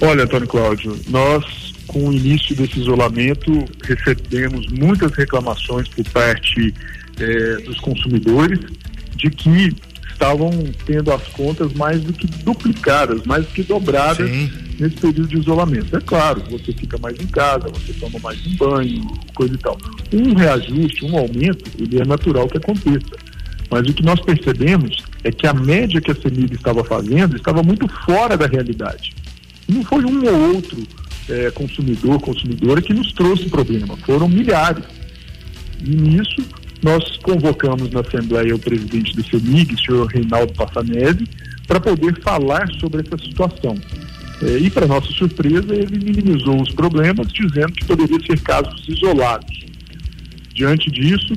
Olha, 0.00 0.24
Antônio 0.24 0.48
Cláudio, 0.48 0.98
nós 1.08 1.62
com 1.92 2.08
o 2.08 2.12
início 2.12 2.56
desse 2.56 2.80
isolamento, 2.80 3.64
recebemos 3.84 4.66
muitas 4.68 5.12
reclamações 5.12 5.86
por 5.88 6.04
parte 6.08 6.74
eh, 7.20 7.56
dos 7.66 7.78
consumidores 7.80 8.58
de 9.14 9.30
que 9.30 9.76
estavam 10.22 10.50
tendo 10.86 11.12
as 11.12 11.26
contas 11.28 11.72
mais 11.72 12.00
do 12.00 12.12
que 12.12 12.28
duplicadas, 12.28 13.24
mais 13.24 13.44
do 13.44 13.52
que 13.52 13.62
dobradas 13.64 14.30
Sim. 14.30 14.50
nesse 14.78 14.94
período 14.96 15.26
de 15.26 15.38
isolamento. 15.38 15.96
É 15.96 16.00
claro, 16.00 16.42
você 16.48 16.72
fica 16.72 16.96
mais 16.98 17.18
em 17.18 17.26
casa, 17.26 17.68
você 17.68 17.92
toma 17.94 18.20
mais 18.20 18.38
um 18.46 18.56
banho, 18.56 19.02
coisa 19.34 19.54
e 19.54 19.58
tal. 19.58 19.76
Um 20.12 20.34
reajuste, 20.34 21.04
um 21.04 21.18
aumento, 21.18 21.68
ele 21.76 22.00
é 22.00 22.04
natural 22.04 22.48
que 22.48 22.56
aconteça. 22.56 23.16
Mas 23.68 23.88
o 23.88 23.92
que 23.92 24.04
nós 24.04 24.20
percebemos 24.20 25.02
é 25.24 25.32
que 25.32 25.46
a 25.46 25.52
média 25.52 26.00
que 26.00 26.12
a 26.12 26.14
CEMIG 26.14 26.54
estava 26.54 26.84
fazendo 26.84 27.36
estava 27.36 27.62
muito 27.62 27.88
fora 28.04 28.36
da 28.36 28.46
realidade. 28.46 29.14
Não 29.68 29.82
foi 29.82 30.04
um 30.04 30.24
ou 30.24 30.54
outro 30.54 30.86
é, 31.28 31.50
consumidor, 31.50 32.20
consumidora 32.20 32.80
que 32.80 32.94
nos 32.94 33.12
trouxe 33.12 33.48
problema, 33.48 33.96
foram 33.96 34.28
milhares. 34.28 34.84
E 35.84 35.90
nisso 35.90 36.42
nós 36.82 37.16
convocamos 37.18 37.90
na 37.90 38.00
Assembleia 38.00 38.54
o 38.54 38.58
presidente 38.58 39.14
do 39.14 39.24
CEMIG, 39.24 39.74
o 39.74 39.80
senhor 39.80 40.06
Reinaldo 40.06 40.52
Passanese, 40.54 41.24
para 41.66 41.80
poder 41.80 42.20
falar 42.20 42.68
sobre 42.80 43.02
essa 43.02 43.16
situação. 43.22 43.76
É, 44.42 44.58
e, 44.58 44.68
para 44.68 44.88
nossa 44.88 45.10
surpresa, 45.12 45.72
ele 45.72 45.98
minimizou 45.98 46.60
os 46.60 46.72
problemas, 46.72 47.28
dizendo 47.32 47.72
que 47.72 47.84
poderia 47.84 48.18
ser 48.26 48.40
casos 48.40 48.84
isolados. 48.88 49.64
Diante 50.52 50.90
disso, 50.90 51.34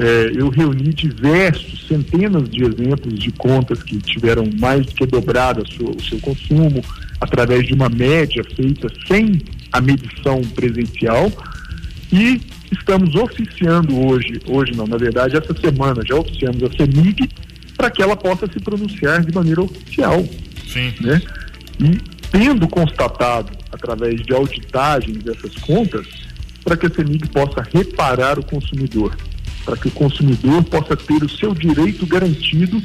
é, 0.00 0.32
eu 0.34 0.48
reuni 0.48 0.92
diversos, 0.92 1.86
centenas 1.86 2.48
de 2.50 2.64
exemplos 2.64 3.18
de 3.18 3.30
contas 3.32 3.82
que 3.82 3.98
tiveram 3.98 4.50
mais 4.58 4.86
do 4.86 4.94
que 4.94 5.06
dobrado 5.06 5.62
o 5.62 6.02
seu 6.02 6.18
consumo, 6.20 6.84
através 7.20 7.66
de 7.66 7.74
uma 7.74 7.88
média 7.88 8.42
feita 8.56 8.88
sem 9.06 9.40
a 9.72 9.80
medição 9.80 10.40
presencial 10.42 11.30
e 12.12 12.40
estamos 12.72 13.14
oficiando 13.14 14.06
hoje, 14.06 14.40
hoje 14.46 14.72
não, 14.76 14.86
na 14.86 14.96
verdade 14.96 15.36
essa 15.36 15.54
semana 15.54 16.02
já 16.04 16.16
oficiamos 16.16 16.62
a 16.62 16.70
CEMIG 16.70 17.28
para 17.76 17.90
que 17.90 18.02
ela 18.02 18.16
possa 18.16 18.46
se 18.46 18.58
pronunciar 18.60 19.24
de 19.24 19.32
maneira 19.32 19.62
oficial. 19.62 20.24
Sim. 20.66 20.92
Né? 21.00 21.22
E 21.80 21.98
tendo 22.30 22.66
constatado 22.68 23.52
através 23.72 24.20
de 24.22 24.34
auditagens 24.34 25.22
dessas 25.22 25.54
contas, 25.56 26.06
para 26.64 26.76
que 26.76 26.86
a 26.86 26.90
CEMIG 26.90 27.28
possa 27.28 27.62
reparar 27.72 28.38
o 28.38 28.44
consumidor, 28.44 29.16
para 29.64 29.76
que 29.76 29.88
o 29.88 29.92
consumidor 29.92 30.62
possa 30.64 30.96
ter 30.96 31.22
o 31.22 31.28
seu 31.28 31.54
direito 31.54 32.06
garantido 32.06 32.82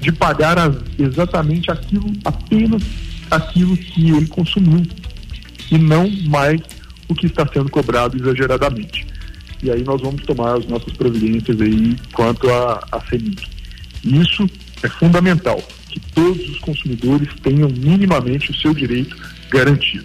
de 0.00 0.12
pagar 0.12 0.58
as, 0.58 0.76
exatamente 0.98 1.70
aquilo 1.70 2.12
apenas 2.24 2.82
aquilo 3.30 3.76
que 3.76 4.10
ele 4.10 4.26
consumiu 4.26 4.86
e 5.70 5.78
não 5.78 6.08
mais 6.26 6.60
o 7.08 7.14
que 7.14 7.26
está 7.26 7.46
sendo 7.50 7.70
cobrado 7.70 8.16
exageradamente. 8.16 9.06
E 9.64 9.70
aí 9.70 9.82
nós 9.82 9.98
vamos 10.02 10.22
tomar 10.24 10.58
as 10.58 10.66
nossas 10.66 10.92
providências 10.92 11.58
aí 11.58 11.96
quanto 12.12 12.50
a, 12.50 12.86
a 12.92 13.00
CEMIG. 13.08 13.42
Isso 14.04 14.46
é 14.82 14.88
fundamental, 14.90 15.56
que 15.88 15.98
todos 16.14 16.46
os 16.50 16.58
consumidores 16.58 17.28
tenham 17.42 17.70
minimamente 17.70 18.50
o 18.50 18.54
seu 18.54 18.74
direito 18.74 19.16
garantido. 19.50 20.04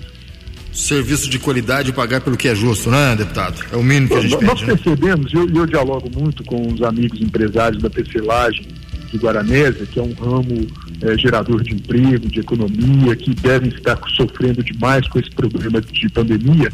Serviço 0.71 1.29
de 1.29 1.37
qualidade 1.37 1.89
e 1.89 1.93
pagar 1.93 2.21
pelo 2.21 2.37
que 2.37 2.47
é 2.47 2.55
justo, 2.55 2.89
né, 2.89 3.17
deputado? 3.17 3.61
É 3.69 3.75
o 3.75 3.83
mínimo 3.83 4.07
que 4.07 4.13
a 4.13 4.21
gente 4.21 4.31
nós, 4.31 4.39
pede. 4.39 4.51
Nós 4.53 4.61
né? 4.61 4.75
percebemos, 4.75 5.33
né? 5.33 5.41
eu, 5.41 5.49
eu 5.53 5.65
dialogo 5.65 6.09
muito 6.17 6.41
com 6.45 6.73
os 6.73 6.81
amigos 6.81 7.19
empresários 7.19 7.83
da 7.83 7.89
tecelagem 7.89 8.65
de 9.11 9.17
Guaranésia, 9.17 9.85
que 9.87 9.99
é 9.99 10.03
um 10.03 10.13
ramo 10.13 10.67
é, 11.01 11.17
gerador 11.17 11.61
de 11.63 11.73
emprego, 11.73 12.29
de 12.29 12.39
economia, 12.39 13.13
que 13.17 13.33
devem 13.33 13.69
estar 13.69 13.99
sofrendo 14.15 14.63
demais 14.63 15.05
com 15.09 15.19
esse 15.19 15.31
problema 15.31 15.81
de 15.81 16.09
pandemia, 16.09 16.71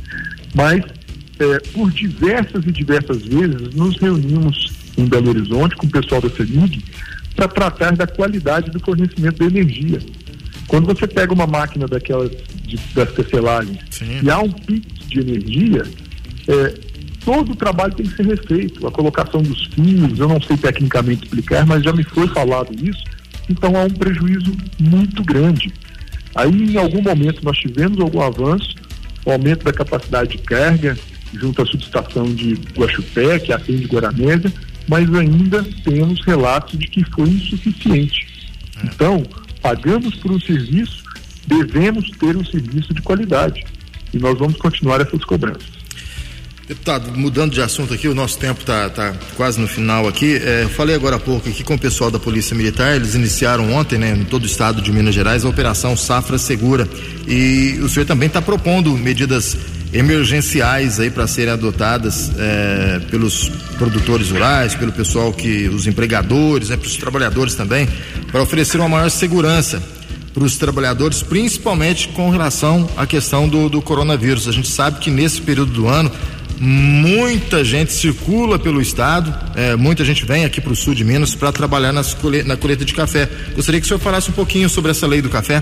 mas 0.54 0.84
é, 1.40 1.60
por 1.72 1.92
diversas 1.92 2.66
e 2.66 2.72
diversas 2.72 3.24
vezes 3.24 3.74
nos 3.76 3.98
reunimos 3.98 4.74
em 4.98 5.06
Belo 5.06 5.30
Horizonte 5.30 5.76
com 5.76 5.86
o 5.86 5.90
pessoal 5.90 6.22
da 6.22 6.30
CEMIG 6.30 6.84
para 7.36 7.48
tratar 7.48 7.96
da 7.96 8.08
qualidade 8.08 8.72
do 8.72 8.80
fornecimento 8.80 9.40
da 9.40 9.46
energia. 9.46 10.00
Quando 10.68 10.86
você 10.88 11.06
pega 11.06 11.34
uma 11.34 11.46
máquina 11.46 11.88
daquelas 11.88 12.32
de, 12.64 12.78
das 12.94 13.12
tecelagens 13.12 13.80
e 14.24 14.30
há 14.30 14.40
um 14.40 14.52
pico 14.52 14.88
de 15.08 15.20
energia, 15.20 15.84
é, 16.48 16.80
todo 17.24 17.52
o 17.52 17.56
trabalho 17.56 17.94
tem 17.94 18.06
que 18.06 18.16
ser 18.16 18.26
refeito. 18.26 18.88
A 18.88 18.92
colocação 18.92 19.42
dos 19.42 19.66
fios, 19.68 20.18
eu 20.18 20.28
não 20.28 20.42
sei 20.42 20.58
tecnicamente 20.58 21.26
explicar, 21.26 21.66
mas 21.66 21.84
já 21.84 21.92
me 21.92 22.04
foi 22.04 22.28
falado 22.30 22.74
isso. 22.74 23.04
Então 23.50 23.76
há 23.76 23.84
um 23.84 23.90
prejuízo 23.90 24.56
muito 24.80 25.24
grande. 25.24 25.72
Aí, 26.34 26.74
em 26.74 26.78
algum 26.78 27.02
momento, 27.02 27.44
nós 27.44 27.58
tivemos 27.58 28.00
algum 28.00 28.22
avanço, 28.22 28.76
o 29.26 29.32
aumento 29.32 29.64
da 29.64 29.72
capacidade 29.72 30.32
de 30.32 30.38
carga 30.40 30.98
junto 31.40 31.62
à 31.62 31.66
subestação 31.66 32.26
de 32.34 32.54
Guaxupé, 32.78 33.40
que 33.40 33.54
atende 33.54 33.86
Guaranésia, 33.86 34.52
mas 34.88 35.14
ainda 35.14 35.64
temos 35.84 36.22
relatos 36.26 36.78
de 36.78 36.88
que 36.88 37.04
foi 37.12 37.30
insuficiente. 37.30 38.28
É. 38.78 38.88
Então, 38.88 39.24
pagamos 39.62 40.16
por 40.16 40.32
um 40.32 40.40
serviço, 40.40 41.04
devemos 41.48 42.10
ter 42.12 42.36
um 42.36 42.46
serviço 42.46 42.94
de 42.94 43.02
qualidade. 43.02 43.66
E 44.14 44.18
nós 44.18 44.38
vamos 44.38 44.58
continuar 44.58 45.02
essas 45.02 45.24
cobranças. 45.26 45.76
Deputado, 46.68 47.16
mudando 47.16 47.54
de 47.54 47.62
assunto 47.62 47.94
aqui, 47.94 48.08
o 48.08 48.16
nosso 48.16 48.40
tempo 48.40 48.62
está 48.62 48.90
tá 48.90 49.14
quase 49.38 49.62
no 49.62 49.68
final 49.68 50.08
aqui. 50.08 50.38
É, 50.38 50.64
eu 50.64 50.70
falei 50.70 50.96
agora 50.96 51.18
há 51.18 51.20
pouco 51.20 51.48
aqui 51.48 51.64
com 51.64 51.76
o 51.76 51.80
pessoal 51.80 52.10
da 52.10 52.18
Polícia 52.18 52.56
Militar, 52.56 52.96
eles 52.96 53.14
iniciaram 53.14 53.72
ontem, 53.72 54.00
né, 54.00 54.18
em 54.18 54.24
todo 54.24 54.44
o 54.44 54.46
estado 54.48 54.82
de 54.82 54.92
Minas 54.92 55.14
Gerais, 55.14 55.46
a 55.46 55.50
Operação 55.50 55.96
Safra 55.96 56.40
Segura. 56.40 56.90
E 57.28 57.78
o 57.84 57.90
senhor 57.90 58.08
também 58.08 58.28
está 58.28 58.42
propondo 58.42 58.98
medidas 58.98 59.56
emergenciais 59.94 61.00
aí 61.00 61.10
para 61.10 61.28
serem 61.28 61.54
adotadas 61.54 62.32
é, 62.38 63.00
pelos 63.10 63.50
produtores 63.78 64.30
rurais, 64.30 64.76
pelo 64.76 64.92
pessoal 64.92 65.32
que, 65.32 65.68
os 65.70 65.88
empregadores, 65.88 66.70
né, 66.70 66.78
pelos 66.78 66.98
trabalhadores 66.98 67.56
também, 67.56 67.88
para 68.32 68.42
oferecer 68.42 68.78
uma 68.78 68.90
maior 68.90 69.10
segurança 69.10 69.82
para 70.34 70.44
os 70.44 70.58
trabalhadores, 70.58 71.24
principalmente 71.24 72.10
com 72.10 72.30
relação 72.30 72.90
à 72.98 73.08
questão 73.08 73.48
do, 73.48 73.70
do 73.70 73.82
coronavírus. 73.82 74.50
A 74.50 74.52
gente 74.52 74.68
sabe 74.68 75.00
que 75.00 75.10
nesse 75.10 75.42
período 75.42 75.72
do 75.72 75.88
ano 75.88 76.12
muita 76.60 77.64
gente 77.64 77.92
circula 77.92 78.58
pelo 78.58 78.82
estado, 78.82 79.34
é, 79.56 79.76
muita 79.76 80.06
gente 80.06 80.26
vem 80.26 80.46
aqui 80.46 80.62
para 80.62 80.72
o 80.72 80.76
sul 80.76 80.94
de 80.94 81.04
Minas 81.04 81.36
para 81.36 81.52
trabalhar 81.52 81.92
nas 81.92 82.16
na 82.46 82.58
colheita 82.58 82.84
de 82.86 82.94
café. 82.94 83.30
Gostaria 83.56 83.80
que 83.80 83.86
o 83.86 83.88
senhor 83.88 84.00
falasse 84.00 84.30
um 84.30 84.34
pouquinho 84.34 84.70
sobre 84.70 84.92
essa 84.92 85.08
lei 85.08 85.22
do 85.22 85.30
café. 85.30 85.62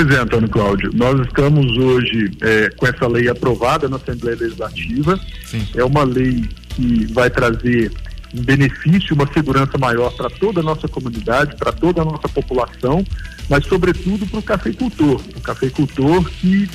Pois 0.00 0.10
é, 0.10 0.20
Antônio 0.20 0.48
Cláudio. 0.48 0.92
Nós 0.94 1.20
estamos 1.26 1.76
hoje 1.76 2.30
é, 2.40 2.70
com 2.70 2.86
essa 2.86 3.08
lei 3.08 3.28
aprovada 3.28 3.88
na 3.88 3.96
Assembleia 3.96 4.36
Legislativa. 4.36 5.18
Sim. 5.44 5.66
É 5.74 5.82
uma 5.82 6.04
lei 6.04 6.48
que 6.68 7.12
vai 7.12 7.28
trazer 7.28 7.90
um 8.32 8.40
benefício, 8.40 9.12
uma 9.16 9.26
segurança 9.32 9.76
maior 9.76 10.14
para 10.16 10.30
toda 10.30 10.60
a 10.60 10.62
nossa 10.62 10.86
comunidade, 10.86 11.56
para 11.56 11.72
toda 11.72 12.02
a 12.02 12.04
nossa 12.04 12.28
população, 12.28 13.04
mas 13.50 13.66
sobretudo 13.66 14.24
para 14.24 14.38
o 14.38 14.42
cafeicultor. 14.42 15.20
O 15.34 15.40
cafeicultor 15.40 16.30
que 16.30 16.70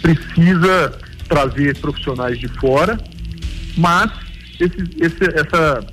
precisa 0.00 0.96
trazer 1.28 1.76
profissionais 1.78 2.38
de 2.38 2.46
fora, 2.46 2.96
mas 3.76 4.08
esse, 4.60 4.88
esse, 5.00 5.24
essa, 5.34 5.84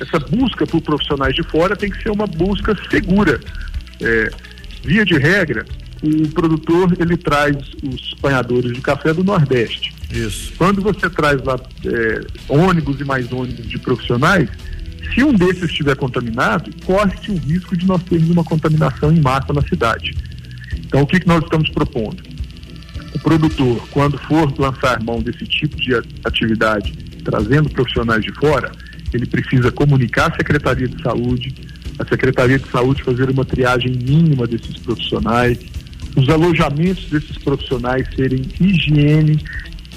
essa 0.00 0.18
busca 0.30 0.64
por 0.64 0.80
profissionais 0.80 1.34
de 1.34 1.42
fora 1.42 1.74
tem 1.74 1.90
que 1.90 2.00
ser 2.00 2.10
uma 2.10 2.28
busca 2.28 2.72
segura. 2.88 3.40
É, 4.00 4.30
via 4.84 5.04
de 5.04 5.14
regra, 5.18 5.64
o 6.06 6.28
produtor 6.28 6.94
ele 6.98 7.16
traz 7.16 7.56
os 7.82 8.14
apanhadores 8.18 8.72
de 8.72 8.80
café 8.80 9.12
do 9.12 9.24
Nordeste. 9.24 9.94
Isso. 10.10 10.52
Quando 10.56 10.82
você 10.82 11.08
traz 11.10 11.42
lá 11.42 11.58
é, 11.84 12.20
ônibus 12.48 13.00
e 13.00 13.04
mais 13.04 13.32
ônibus 13.32 13.66
de 13.68 13.78
profissionais, 13.78 14.48
se 15.14 15.22
um 15.22 15.32
desses 15.32 15.64
estiver 15.64 15.96
contaminado, 15.96 16.70
corre-se 16.84 17.30
o 17.30 17.36
risco 17.36 17.76
de 17.76 17.86
nós 17.86 18.02
termos 18.02 18.30
uma 18.30 18.44
contaminação 18.44 19.12
em 19.12 19.20
massa 19.20 19.52
na 19.52 19.62
cidade. 19.62 20.14
Então, 20.86 21.02
o 21.02 21.06
que, 21.06 21.20
que 21.20 21.26
nós 21.26 21.42
estamos 21.42 21.68
propondo? 21.70 22.22
o 23.14 23.18
produtor, 23.20 23.80
quando 23.90 24.18
for 24.18 24.52
lançar 24.58 25.02
mão 25.02 25.20
desse 25.22 25.46
tipo 25.46 25.76
de 25.76 25.94
atividade, 26.24 26.92
trazendo 27.24 27.70
profissionais 27.70 28.22
de 28.24 28.32
fora, 28.32 28.72
ele 29.12 29.24
precisa 29.24 29.70
comunicar 29.70 30.32
à 30.32 30.36
Secretaria 30.36 30.88
de 30.88 31.00
Saúde, 31.00 31.54
a 31.98 32.04
Secretaria 32.04 32.58
de 32.58 32.68
Saúde 32.68 33.04
fazer 33.04 33.30
uma 33.30 33.44
triagem 33.44 33.92
mínima 33.92 34.46
desses 34.46 34.76
profissionais, 34.78 35.58
os 36.16 36.28
alojamentos 36.28 37.06
desses 37.06 37.36
profissionais 37.38 38.06
serem 38.14 38.42
higiene, 38.60 39.42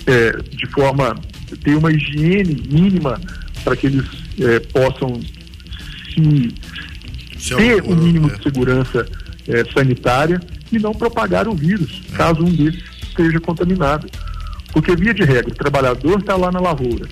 é, 0.06 0.32
de 0.56 0.66
forma, 0.68 1.16
ter 1.64 1.76
uma 1.76 1.92
higiene 1.92 2.64
mínima 2.70 3.20
para 3.64 3.76
que 3.76 3.88
eles 3.88 4.06
é, 4.40 4.60
possam 4.60 5.20
se 6.14 6.54
ter 7.56 7.82
o 7.84 7.92
um 7.92 7.96
mínimo 7.96 8.30
de 8.30 8.42
segurança 8.42 9.08
é, 9.48 9.64
sanitária 9.72 10.40
e 10.72 10.80
não 10.80 10.94
propagar 10.94 11.48
o 11.48 11.54
vírus, 11.54 12.02
caso 12.14 12.44
um 12.44 12.52
desses 12.52 12.84
esteja 13.04 13.40
contaminado. 13.40 14.08
Porque, 14.72 14.96
via 14.96 15.14
de 15.14 15.24
regra, 15.24 15.52
o 15.52 15.56
trabalhador 15.56 16.20
está 16.20 16.36
lá 16.36 16.52
na 16.52 16.60
lavoura, 16.60 17.08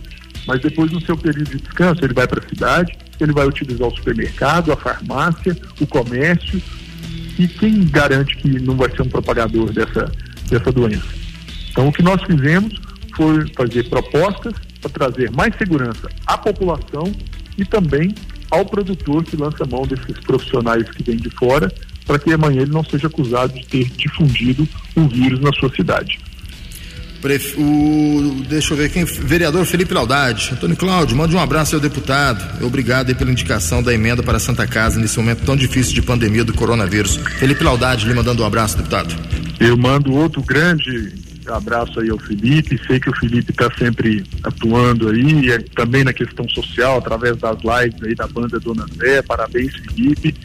mas 0.47 0.61
depois, 0.61 0.91
no 0.91 1.01
seu 1.01 1.17
período 1.17 1.49
de 1.49 1.57
descanso, 1.57 2.03
ele 2.03 2.13
vai 2.13 2.27
para 2.27 2.43
a 2.43 2.47
cidade, 2.47 2.97
ele 3.19 3.31
vai 3.31 3.47
utilizar 3.47 3.87
o 3.87 3.95
supermercado, 3.95 4.71
a 4.71 4.77
farmácia, 4.77 5.57
o 5.79 5.87
comércio, 5.87 6.61
e 7.37 7.47
quem 7.47 7.85
garante 7.85 8.35
que 8.37 8.59
não 8.59 8.75
vai 8.75 8.89
ser 8.91 9.01
um 9.01 9.09
propagador 9.09 9.71
dessa, 9.71 10.11
dessa 10.49 10.71
doença? 10.71 11.07
Então, 11.71 11.89
o 11.89 11.91
que 11.91 12.01
nós 12.01 12.21
fizemos 12.23 12.79
foi 13.15 13.47
fazer 13.53 13.89
propostas 13.89 14.53
para 14.81 14.89
trazer 14.89 15.31
mais 15.31 15.55
segurança 15.57 16.09
à 16.25 16.37
população 16.37 17.11
e 17.57 17.65
também 17.65 18.13
ao 18.51 18.65
produtor 18.65 19.23
que 19.23 19.35
lança 19.35 19.65
mão 19.65 19.85
desses 19.85 20.17
profissionais 20.19 20.89
que 20.89 21.03
vêm 21.03 21.17
de 21.17 21.29
fora 21.29 21.71
para 22.05 22.19
que 22.19 22.31
amanhã 22.31 22.61
ele 22.61 22.71
não 22.71 22.83
seja 22.83 23.07
acusado 23.07 23.53
de 23.53 23.65
ter 23.65 23.85
difundido 23.89 24.67
o 24.95 25.07
vírus 25.07 25.39
na 25.39 25.51
sua 25.53 25.69
cidade. 25.75 26.19
O, 27.57 28.43
deixa 28.47 28.73
eu 28.73 28.77
ver 28.77 28.91
quem. 28.91 29.03
Vereador 29.03 29.65
Felipe 29.65 29.93
Laudade. 29.93 30.51
Antônio 30.53 30.77
Cláudio, 30.77 31.17
mande 31.17 31.35
um 31.35 31.39
abraço 31.39 31.75
ao 31.75 31.81
deputado. 31.81 32.63
Obrigado 32.63 33.15
pela 33.15 33.31
indicação 33.31 33.81
da 33.81 33.93
emenda 33.93 34.21
para 34.21 34.37
a 34.37 34.39
Santa 34.39 34.67
Casa 34.67 34.99
nesse 34.99 35.17
momento 35.17 35.43
tão 35.43 35.55
difícil 35.55 35.95
de 35.95 36.01
pandemia 36.01 36.43
do 36.43 36.53
coronavírus. 36.53 37.17
Felipe 37.39 37.63
Laudade, 37.63 38.07
lhe 38.07 38.13
mandando 38.13 38.43
um 38.43 38.45
abraço, 38.45 38.77
deputado. 38.77 39.15
Eu 39.59 39.75
mando 39.75 40.13
outro 40.13 40.43
grande 40.43 41.13
abraço 41.47 41.99
aí 41.99 42.09
ao 42.09 42.19
Felipe. 42.19 42.79
Sei 42.85 42.99
que 42.99 43.09
o 43.09 43.15
Felipe 43.15 43.51
está 43.51 43.69
sempre 43.77 44.23
atuando 44.43 45.09
aí, 45.09 45.51
é, 45.51 45.57
também 45.75 46.03
na 46.03 46.13
questão 46.13 46.47
social, 46.49 46.99
através 46.99 47.37
das 47.37 47.57
lives 47.57 48.03
aí 48.03 48.15
da 48.15 48.27
banda 48.27 48.59
Dona 48.59 48.85
Zé. 48.97 49.21
Parabéns, 49.23 49.73
Felipe. 49.75 50.35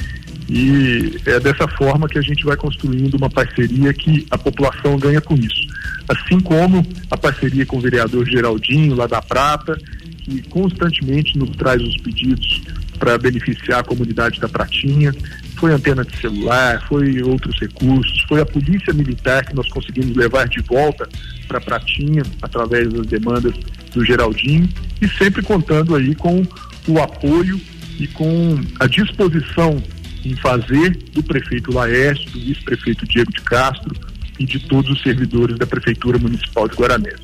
E 0.48 1.20
é 1.26 1.38
dessa 1.38 1.68
forma 1.68 2.08
que 2.08 2.18
a 2.18 2.22
gente 2.22 2.44
vai 2.44 2.56
construindo 2.56 3.14
uma 3.14 3.30
parceria 3.30 3.92
que 3.92 4.26
a 4.30 4.36
população 4.36 4.98
ganha 4.98 5.20
com 5.20 5.34
isso. 5.34 5.69
Assim 6.08 6.40
como 6.40 6.86
a 7.10 7.16
parceria 7.16 7.66
com 7.66 7.78
o 7.78 7.80
vereador 7.80 8.26
Geraldinho, 8.26 8.94
lá 8.94 9.06
da 9.06 9.22
Prata, 9.22 9.78
que 10.22 10.42
constantemente 10.48 11.36
nos 11.38 11.50
traz 11.56 11.82
os 11.82 11.96
pedidos 11.98 12.62
para 13.00 13.16
beneficiar 13.16 13.80
a 13.80 13.84
comunidade 13.84 14.38
da 14.38 14.48
Pratinha. 14.48 15.12
Foi 15.56 15.72
antena 15.72 16.04
de 16.04 16.16
celular, 16.18 16.86
foi 16.86 17.22
outros 17.22 17.58
recursos, 17.58 18.20
foi 18.28 18.40
a 18.40 18.46
polícia 18.46 18.92
militar 18.92 19.44
que 19.44 19.56
nós 19.56 19.68
conseguimos 19.70 20.14
levar 20.14 20.46
de 20.48 20.60
volta 20.60 21.08
para 21.48 21.60
Pratinha 21.60 22.22
através 22.42 22.92
das 22.92 23.06
demandas 23.06 23.54
do 23.92 24.04
Geraldinho 24.04 24.68
e 25.00 25.08
sempre 25.08 25.42
contando 25.42 25.96
aí 25.96 26.14
com 26.14 26.46
o 26.86 26.98
apoio 27.00 27.60
e 27.98 28.06
com 28.06 28.60
a 28.78 28.86
disposição 28.86 29.82
em 30.24 30.36
fazer 30.36 30.90
do 31.12 31.22
prefeito 31.22 31.72
Laércio, 31.72 32.30
do 32.30 32.40
vice-prefeito 32.40 33.06
Diego 33.06 33.32
de 33.32 33.40
Castro 33.40 33.94
e 34.40 34.46
de 34.46 34.58
todos 34.58 34.90
os 34.90 35.02
servidores 35.02 35.58
da 35.58 35.66
Prefeitura 35.66 36.18
Municipal 36.18 36.66
de 36.66 36.74
Guaranésia. 36.74 37.20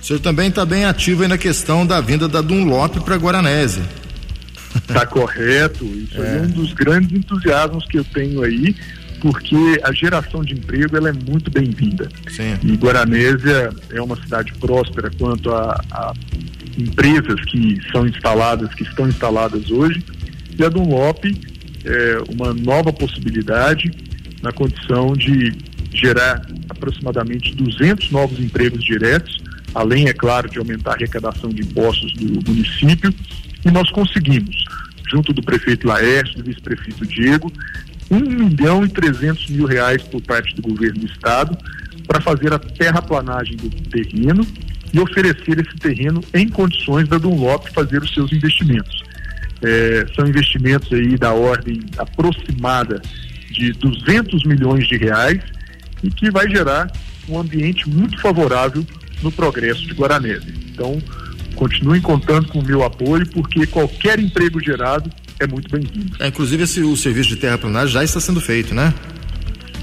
O 0.00 0.04
senhor 0.04 0.20
também 0.20 0.48
está 0.48 0.64
bem 0.64 0.84
ativo 0.84 1.22
aí 1.22 1.28
na 1.28 1.36
questão 1.36 1.84
da 1.84 2.00
vinda 2.00 2.28
da 2.28 2.40
Dunlop 2.40 3.00
para 3.00 3.16
Guaranésia. 3.16 3.82
Está 4.76 5.04
correto, 5.04 5.84
isso 5.84 6.22
é. 6.22 6.38
é 6.38 6.40
um 6.42 6.48
dos 6.48 6.72
grandes 6.72 7.12
entusiasmos 7.12 7.84
que 7.86 7.98
eu 7.98 8.04
tenho 8.04 8.42
aí, 8.42 8.74
porque 9.20 9.80
a 9.82 9.92
geração 9.92 10.44
de 10.44 10.54
emprego 10.54 10.96
ela 10.96 11.08
é 11.08 11.12
muito 11.12 11.50
bem-vinda. 11.50 12.08
E 12.62 12.76
Guaranésia 12.76 13.70
é 13.90 14.00
uma 14.00 14.16
cidade 14.16 14.52
próspera 14.54 15.10
quanto 15.18 15.50
a, 15.50 15.78
a, 15.90 16.14
empresas 16.78 17.44
que 17.46 17.78
são 17.90 18.06
instaladas, 18.06 18.72
que 18.74 18.84
estão 18.84 19.08
instaladas 19.08 19.70
hoje, 19.72 20.02
e 20.56 20.64
a 20.64 20.68
Dunlop 20.68 21.24
é, 21.84 22.18
uma 22.28 22.54
nova 22.54 22.92
possibilidade 22.92 23.90
na 24.40 24.52
condição 24.52 25.14
de 25.14 25.52
gerar 25.92 26.42
aproximadamente 26.68 27.54
200 27.54 28.10
novos 28.10 28.38
empregos 28.38 28.82
diretos, 28.84 29.38
além, 29.74 30.08
é 30.08 30.12
claro, 30.12 30.48
de 30.48 30.58
aumentar 30.58 30.92
a 30.92 30.94
arrecadação 30.94 31.50
de 31.50 31.62
impostos 31.62 32.12
do 32.14 32.50
município. 32.50 33.12
E 33.64 33.70
nós 33.70 33.90
conseguimos, 33.90 34.64
junto 35.10 35.32
do 35.32 35.42
prefeito 35.42 35.86
Laércio, 35.86 36.38
do 36.38 36.44
vice-prefeito 36.44 37.06
Diego, 37.06 37.52
1 38.10 38.18
milhão 38.18 38.84
e 38.84 38.88
300 38.88 39.50
mil 39.50 39.66
reais 39.66 40.02
por 40.02 40.20
parte 40.22 40.54
do 40.56 40.62
governo 40.62 41.00
do 41.00 41.06
estado 41.06 41.56
para 42.06 42.20
fazer 42.20 42.52
a 42.52 42.58
terraplanagem 42.58 43.56
do 43.56 43.70
terreno 43.88 44.44
e 44.92 44.98
oferecer 44.98 45.60
esse 45.60 45.76
terreno 45.76 46.20
em 46.34 46.48
condições 46.48 47.08
da 47.08 47.18
Dunlop 47.18 47.68
fazer 47.72 48.02
os 48.02 48.12
seus 48.12 48.32
investimentos. 48.32 49.00
É, 49.62 50.06
são 50.16 50.26
investimentos 50.26 50.92
aí 50.92 51.16
da 51.16 51.32
ordem 51.32 51.80
aproximada 51.98 53.00
de 53.52 53.72
200 53.72 54.44
milhões 54.44 54.88
de 54.88 54.96
reais 54.96 55.40
e 56.02 56.10
que 56.10 56.30
vai 56.30 56.48
gerar 56.48 56.90
um 57.28 57.38
ambiente 57.38 57.88
muito 57.88 58.20
favorável 58.20 58.84
no 59.22 59.30
progresso 59.30 59.86
de 59.86 59.92
Guaranésia. 59.92 60.52
Então, 60.72 61.00
continuem 61.54 62.00
contando 62.00 62.48
com 62.48 62.60
o 62.60 62.64
meu 62.64 62.82
apoio, 62.82 63.26
porque 63.30 63.66
qualquer 63.66 64.18
emprego 64.18 64.62
gerado 64.62 65.10
é 65.38 65.46
muito 65.46 65.70
bem-vindo. 65.70 66.16
É, 66.18 66.28
inclusive, 66.28 66.62
esse, 66.62 66.80
o 66.80 66.96
serviço 66.96 67.30
de 67.30 67.36
terraplanagem 67.36 67.92
já 67.92 68.04
está 68.04 68.20
sendo 68.20 68.40
feito, 68.40 68.74
né? 68.74 68.92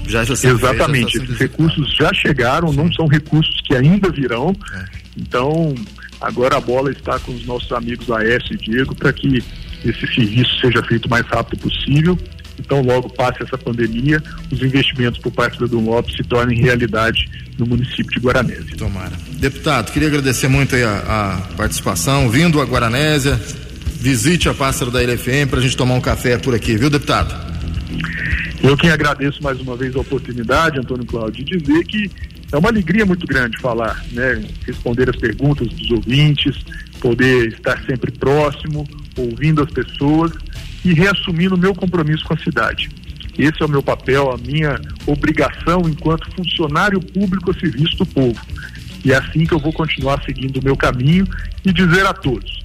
Já 0.06 0.22
está 0.22 0.34
sendo 0.34 0.58
Exatamente, 0.58 1.12
feito, 1.12 1.26
já 1.26 1.32
está 1.34 1.34
esses 1.34 1.38
recursos 1.38 1.96
já 1.96 2.14
chegaram, 2.14 2.68
Sim. 2.68 2.76
não 2.76 2.92
são 2.92 3.06
recursos 3.06 3.60
que 3.62 3.74
ainda 3.74 4.10
virão. 4.10 4.54
É. 4.74 4.84
Então, 5.16 5.74
agora 6.20 6.56
a 6.56 6.60
bola 6.60 6.90
está 6.90 7.18
com 7.18 7.32
os 7.32 7.44
nossos 7.44 7.70
amigos 7.72 8.10
Aécio 8.10 8.54
e 8.54 8.56
Diego 8.56 8.94
para 8.94 9.12
que 9.12 9.42
esse 9.84 10.14
serviço 10.14 10.60
seja 10.60 10.82
feito 10.82 11.06
o 11.06 11.10
mais 11.10 11.26
rápido 11.26 11.60
possível 11.60 12.18
então 12.58 12.82
logo 12.82 13.08
passe 13.10 13.42
essa 13.42 13.56
pandemia, 13.56 14.22
os 14.50 14.62
investimentos 14.62 15.20
por 15.20 15.32
parte 15.32 15.58
da 15.58 15.66
Dunlop 15.66 16.10
se 16.10 16.22
tornem 16.24 16.58
realidade 16.58 17.28
no 17.58 17.66
município 17.66 18.12
de 18.12 18.20
Guaranésia. 18.20 18.76
Tomara. 18.76 19.12
Deputado, 19.38 19.92
queria 19.92 20.08
agradecer 20.08 20.48
muito 20.48 20.74
a, 20.76 21.36
a, 21.36 21.54
participação, 21.56 22.28
vindo 22.28 22.60
a 22.60 22.64
Guaranésia, 22.64 23.40
visite 24.00 24.48
a 24.48 24.54
Pássaro 24.54 24.90
da 24.90 25.00
LFM 25.02 25.48
para 25.48 25.58
a 25.58 25.62
gente 25.62 25.76
tomar 25.76 25.94
um 25.94 26.00
café 26.00 26.38
por 26.38 26.54
aqui, 26.54 26.76
viu, 26.76 26.90
deputado? 26.90 27.48
Eu 28.62 28.76
quem 28.76 28.90
agradeço 28.90 29.42
mais 29.42 29.60
uma 29.60 29.76
vez 29.76 29.94
a 29.94 30.00
oportunidade, 30.00 30.78
Antônio 30.78 31.06
Cláudio, 31.06 31.44
de 31.44 31.56
dizer 31.58 31.84
que 31.84 32.10
é 32.50 32.56
uma 32.56 32.70
alegria 32.70 33.04
muito 33.06 33.26
grande 33.26 33.58
falar, 33.58 34.04
né? 34.12 34.42
Responder 34.66 35.08
as 35.08 35.16
perguntas 35.16 35.68
dos 35.68 35.90
ouvintes, 35.90 36.56
poder 37.00 37.48
estar 37.48 37.80
sempre 37.84 38.10
próximo, 38.10 38.88
ouvindo 39.16 39.62
as 39.62 39.70
pessoas 39.70 40.32
e 40.88 40.94
reassumindo 40.94 41.54
o 41.54 41.58
meu 41.58 41.74
compromisso 41.74 42.24
com 42.24 42.32
a 42.32 42.38
cidade. 42.38 42.88
Esse 43.38 43.62
é 43.62 43.66
o 43.66 43.68
meu 43.68 43.82
papel, 43.82 44.32
a 44.32 44.38
minha 44.38 44.80
obrigação 45.06 45.82
enquanto 45.86 46.34
funcionário 46.34 46.98
público 46.98 47.50
a 47.50 47.54
serviço 47.54 47.98
do 47.98 48.06
povo. 48.06 48.40
E 49.04 49.12
é 49.12 49.16
assim 49.16 49.44
que 49.44 49.52
eu 49.52 49.58
vou 49.58 49.72
continuar 49.72 50.22
seguindo 50.24 50.56
o 50.56 50.64
meu 50.64 50.76
caminho 50.76 51.26
e 51.64 51.72
dizer 51.72 52.06
a 52.06 52.14
todos: 52.14 52.64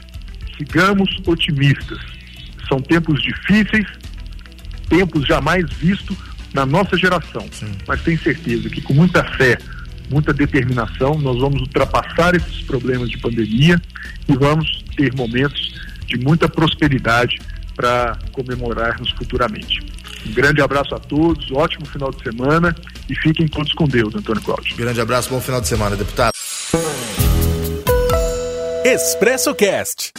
sigamos 0.58 1.10
otimistas. 1.28 2.00
São 2.68 2.80
tempos 2.80 3.22
difíceis, 3.22 3.86
tempos 4.88 5.28
jamais 5.28 5.66
vistos 5.74 6.18
na 6.54 6.66
nossa 6.66 6.98
geração. 6.98 7.46
Sim. 7.52 7.72
Mas 7.86 8.02
tenho 8.02 8.20
certeza 8.20 8.70
que 8.70 8.82
com 8.82 8.94
muita 8.94 9.24
fé, 9.36 9.58
muita 10.10 10.34
determinação, 10.34 11.20
nós 11.20 11.40
vamos 11.40 11.62
ultrapassar 11.62 12.36
esses 12.36 12.62
problemas 12.62 13.10
de 13.10 13.18
pandemia 13.18 13.80
e 14.28 14.34
vamos 14.34 14.84
ter 14.96 15.14
momentos 15.14 15.76
de 16.08 16.18
muita 16.18 16.48
prosperidade 16.48 17.40
para 17.76 18.18
comemorarmos 18.32 19.12
futuramente. 19.12 19.80
Um 20.26 20.34
grande 20.34 20.62
abraço 20.62 20.96
a 20.96 21.00
todos, 21.00 21.52
ótimo 21.52 21.86
final 21.86 22.12
de 22.12 22.24
semana 22.24 22.76
e 23.10 23.16
fiquem 23.16 23.48
todos 23.48 23.74
com 23.74 23.86
Deus, 23.86 24.16
Antônio 24.16 24.42
Cláudio. 24.42 24.76
Grande 24.78 25.02
abraço, 25.02 25.30
bom 25.30 25.42
final 25.42 25.60
de 25.60 25.68
semana, 25.68 25.96
deputado. 25.96 26.34
Expresso 28.86 29.54
Cast. 29.56 30.12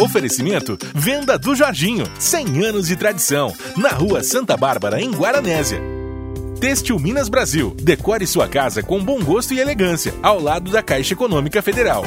Oferecimento 0.00 0.78
Venda 0.94 1.38
do 1.38 1.54
Jorginho, 1.54 2.04
100 2.18 2.64
anos 2.66 2.88
de 2.88 2.96
tradição, 2.96 3.54
na 3.76 3.90
Rua 3.90 4.22
Santa 4.22 4.56
Bárbara, 4.56 5.00
em 5.00 5.10
Guaranésia. 5.10 5.80
Têxtil 6.60 6.98
Minas 6.98 7.28
Brasil, 7.28 7.76
decore 7.80 8.26
sua 8.26 8.48
casa 8.48 8.82
com 8.82 9.02
bom 9.02 9.22
gosto 9.22 9.54
e 9.54 9.60
elegância, 9.60 10.14
ao 10.22 10.40
lado 10.40 10.70
da 10.70 10.82
Caixa 10.82 11.14
Econômica 11.14 11.60
Federal. 11.62 12.04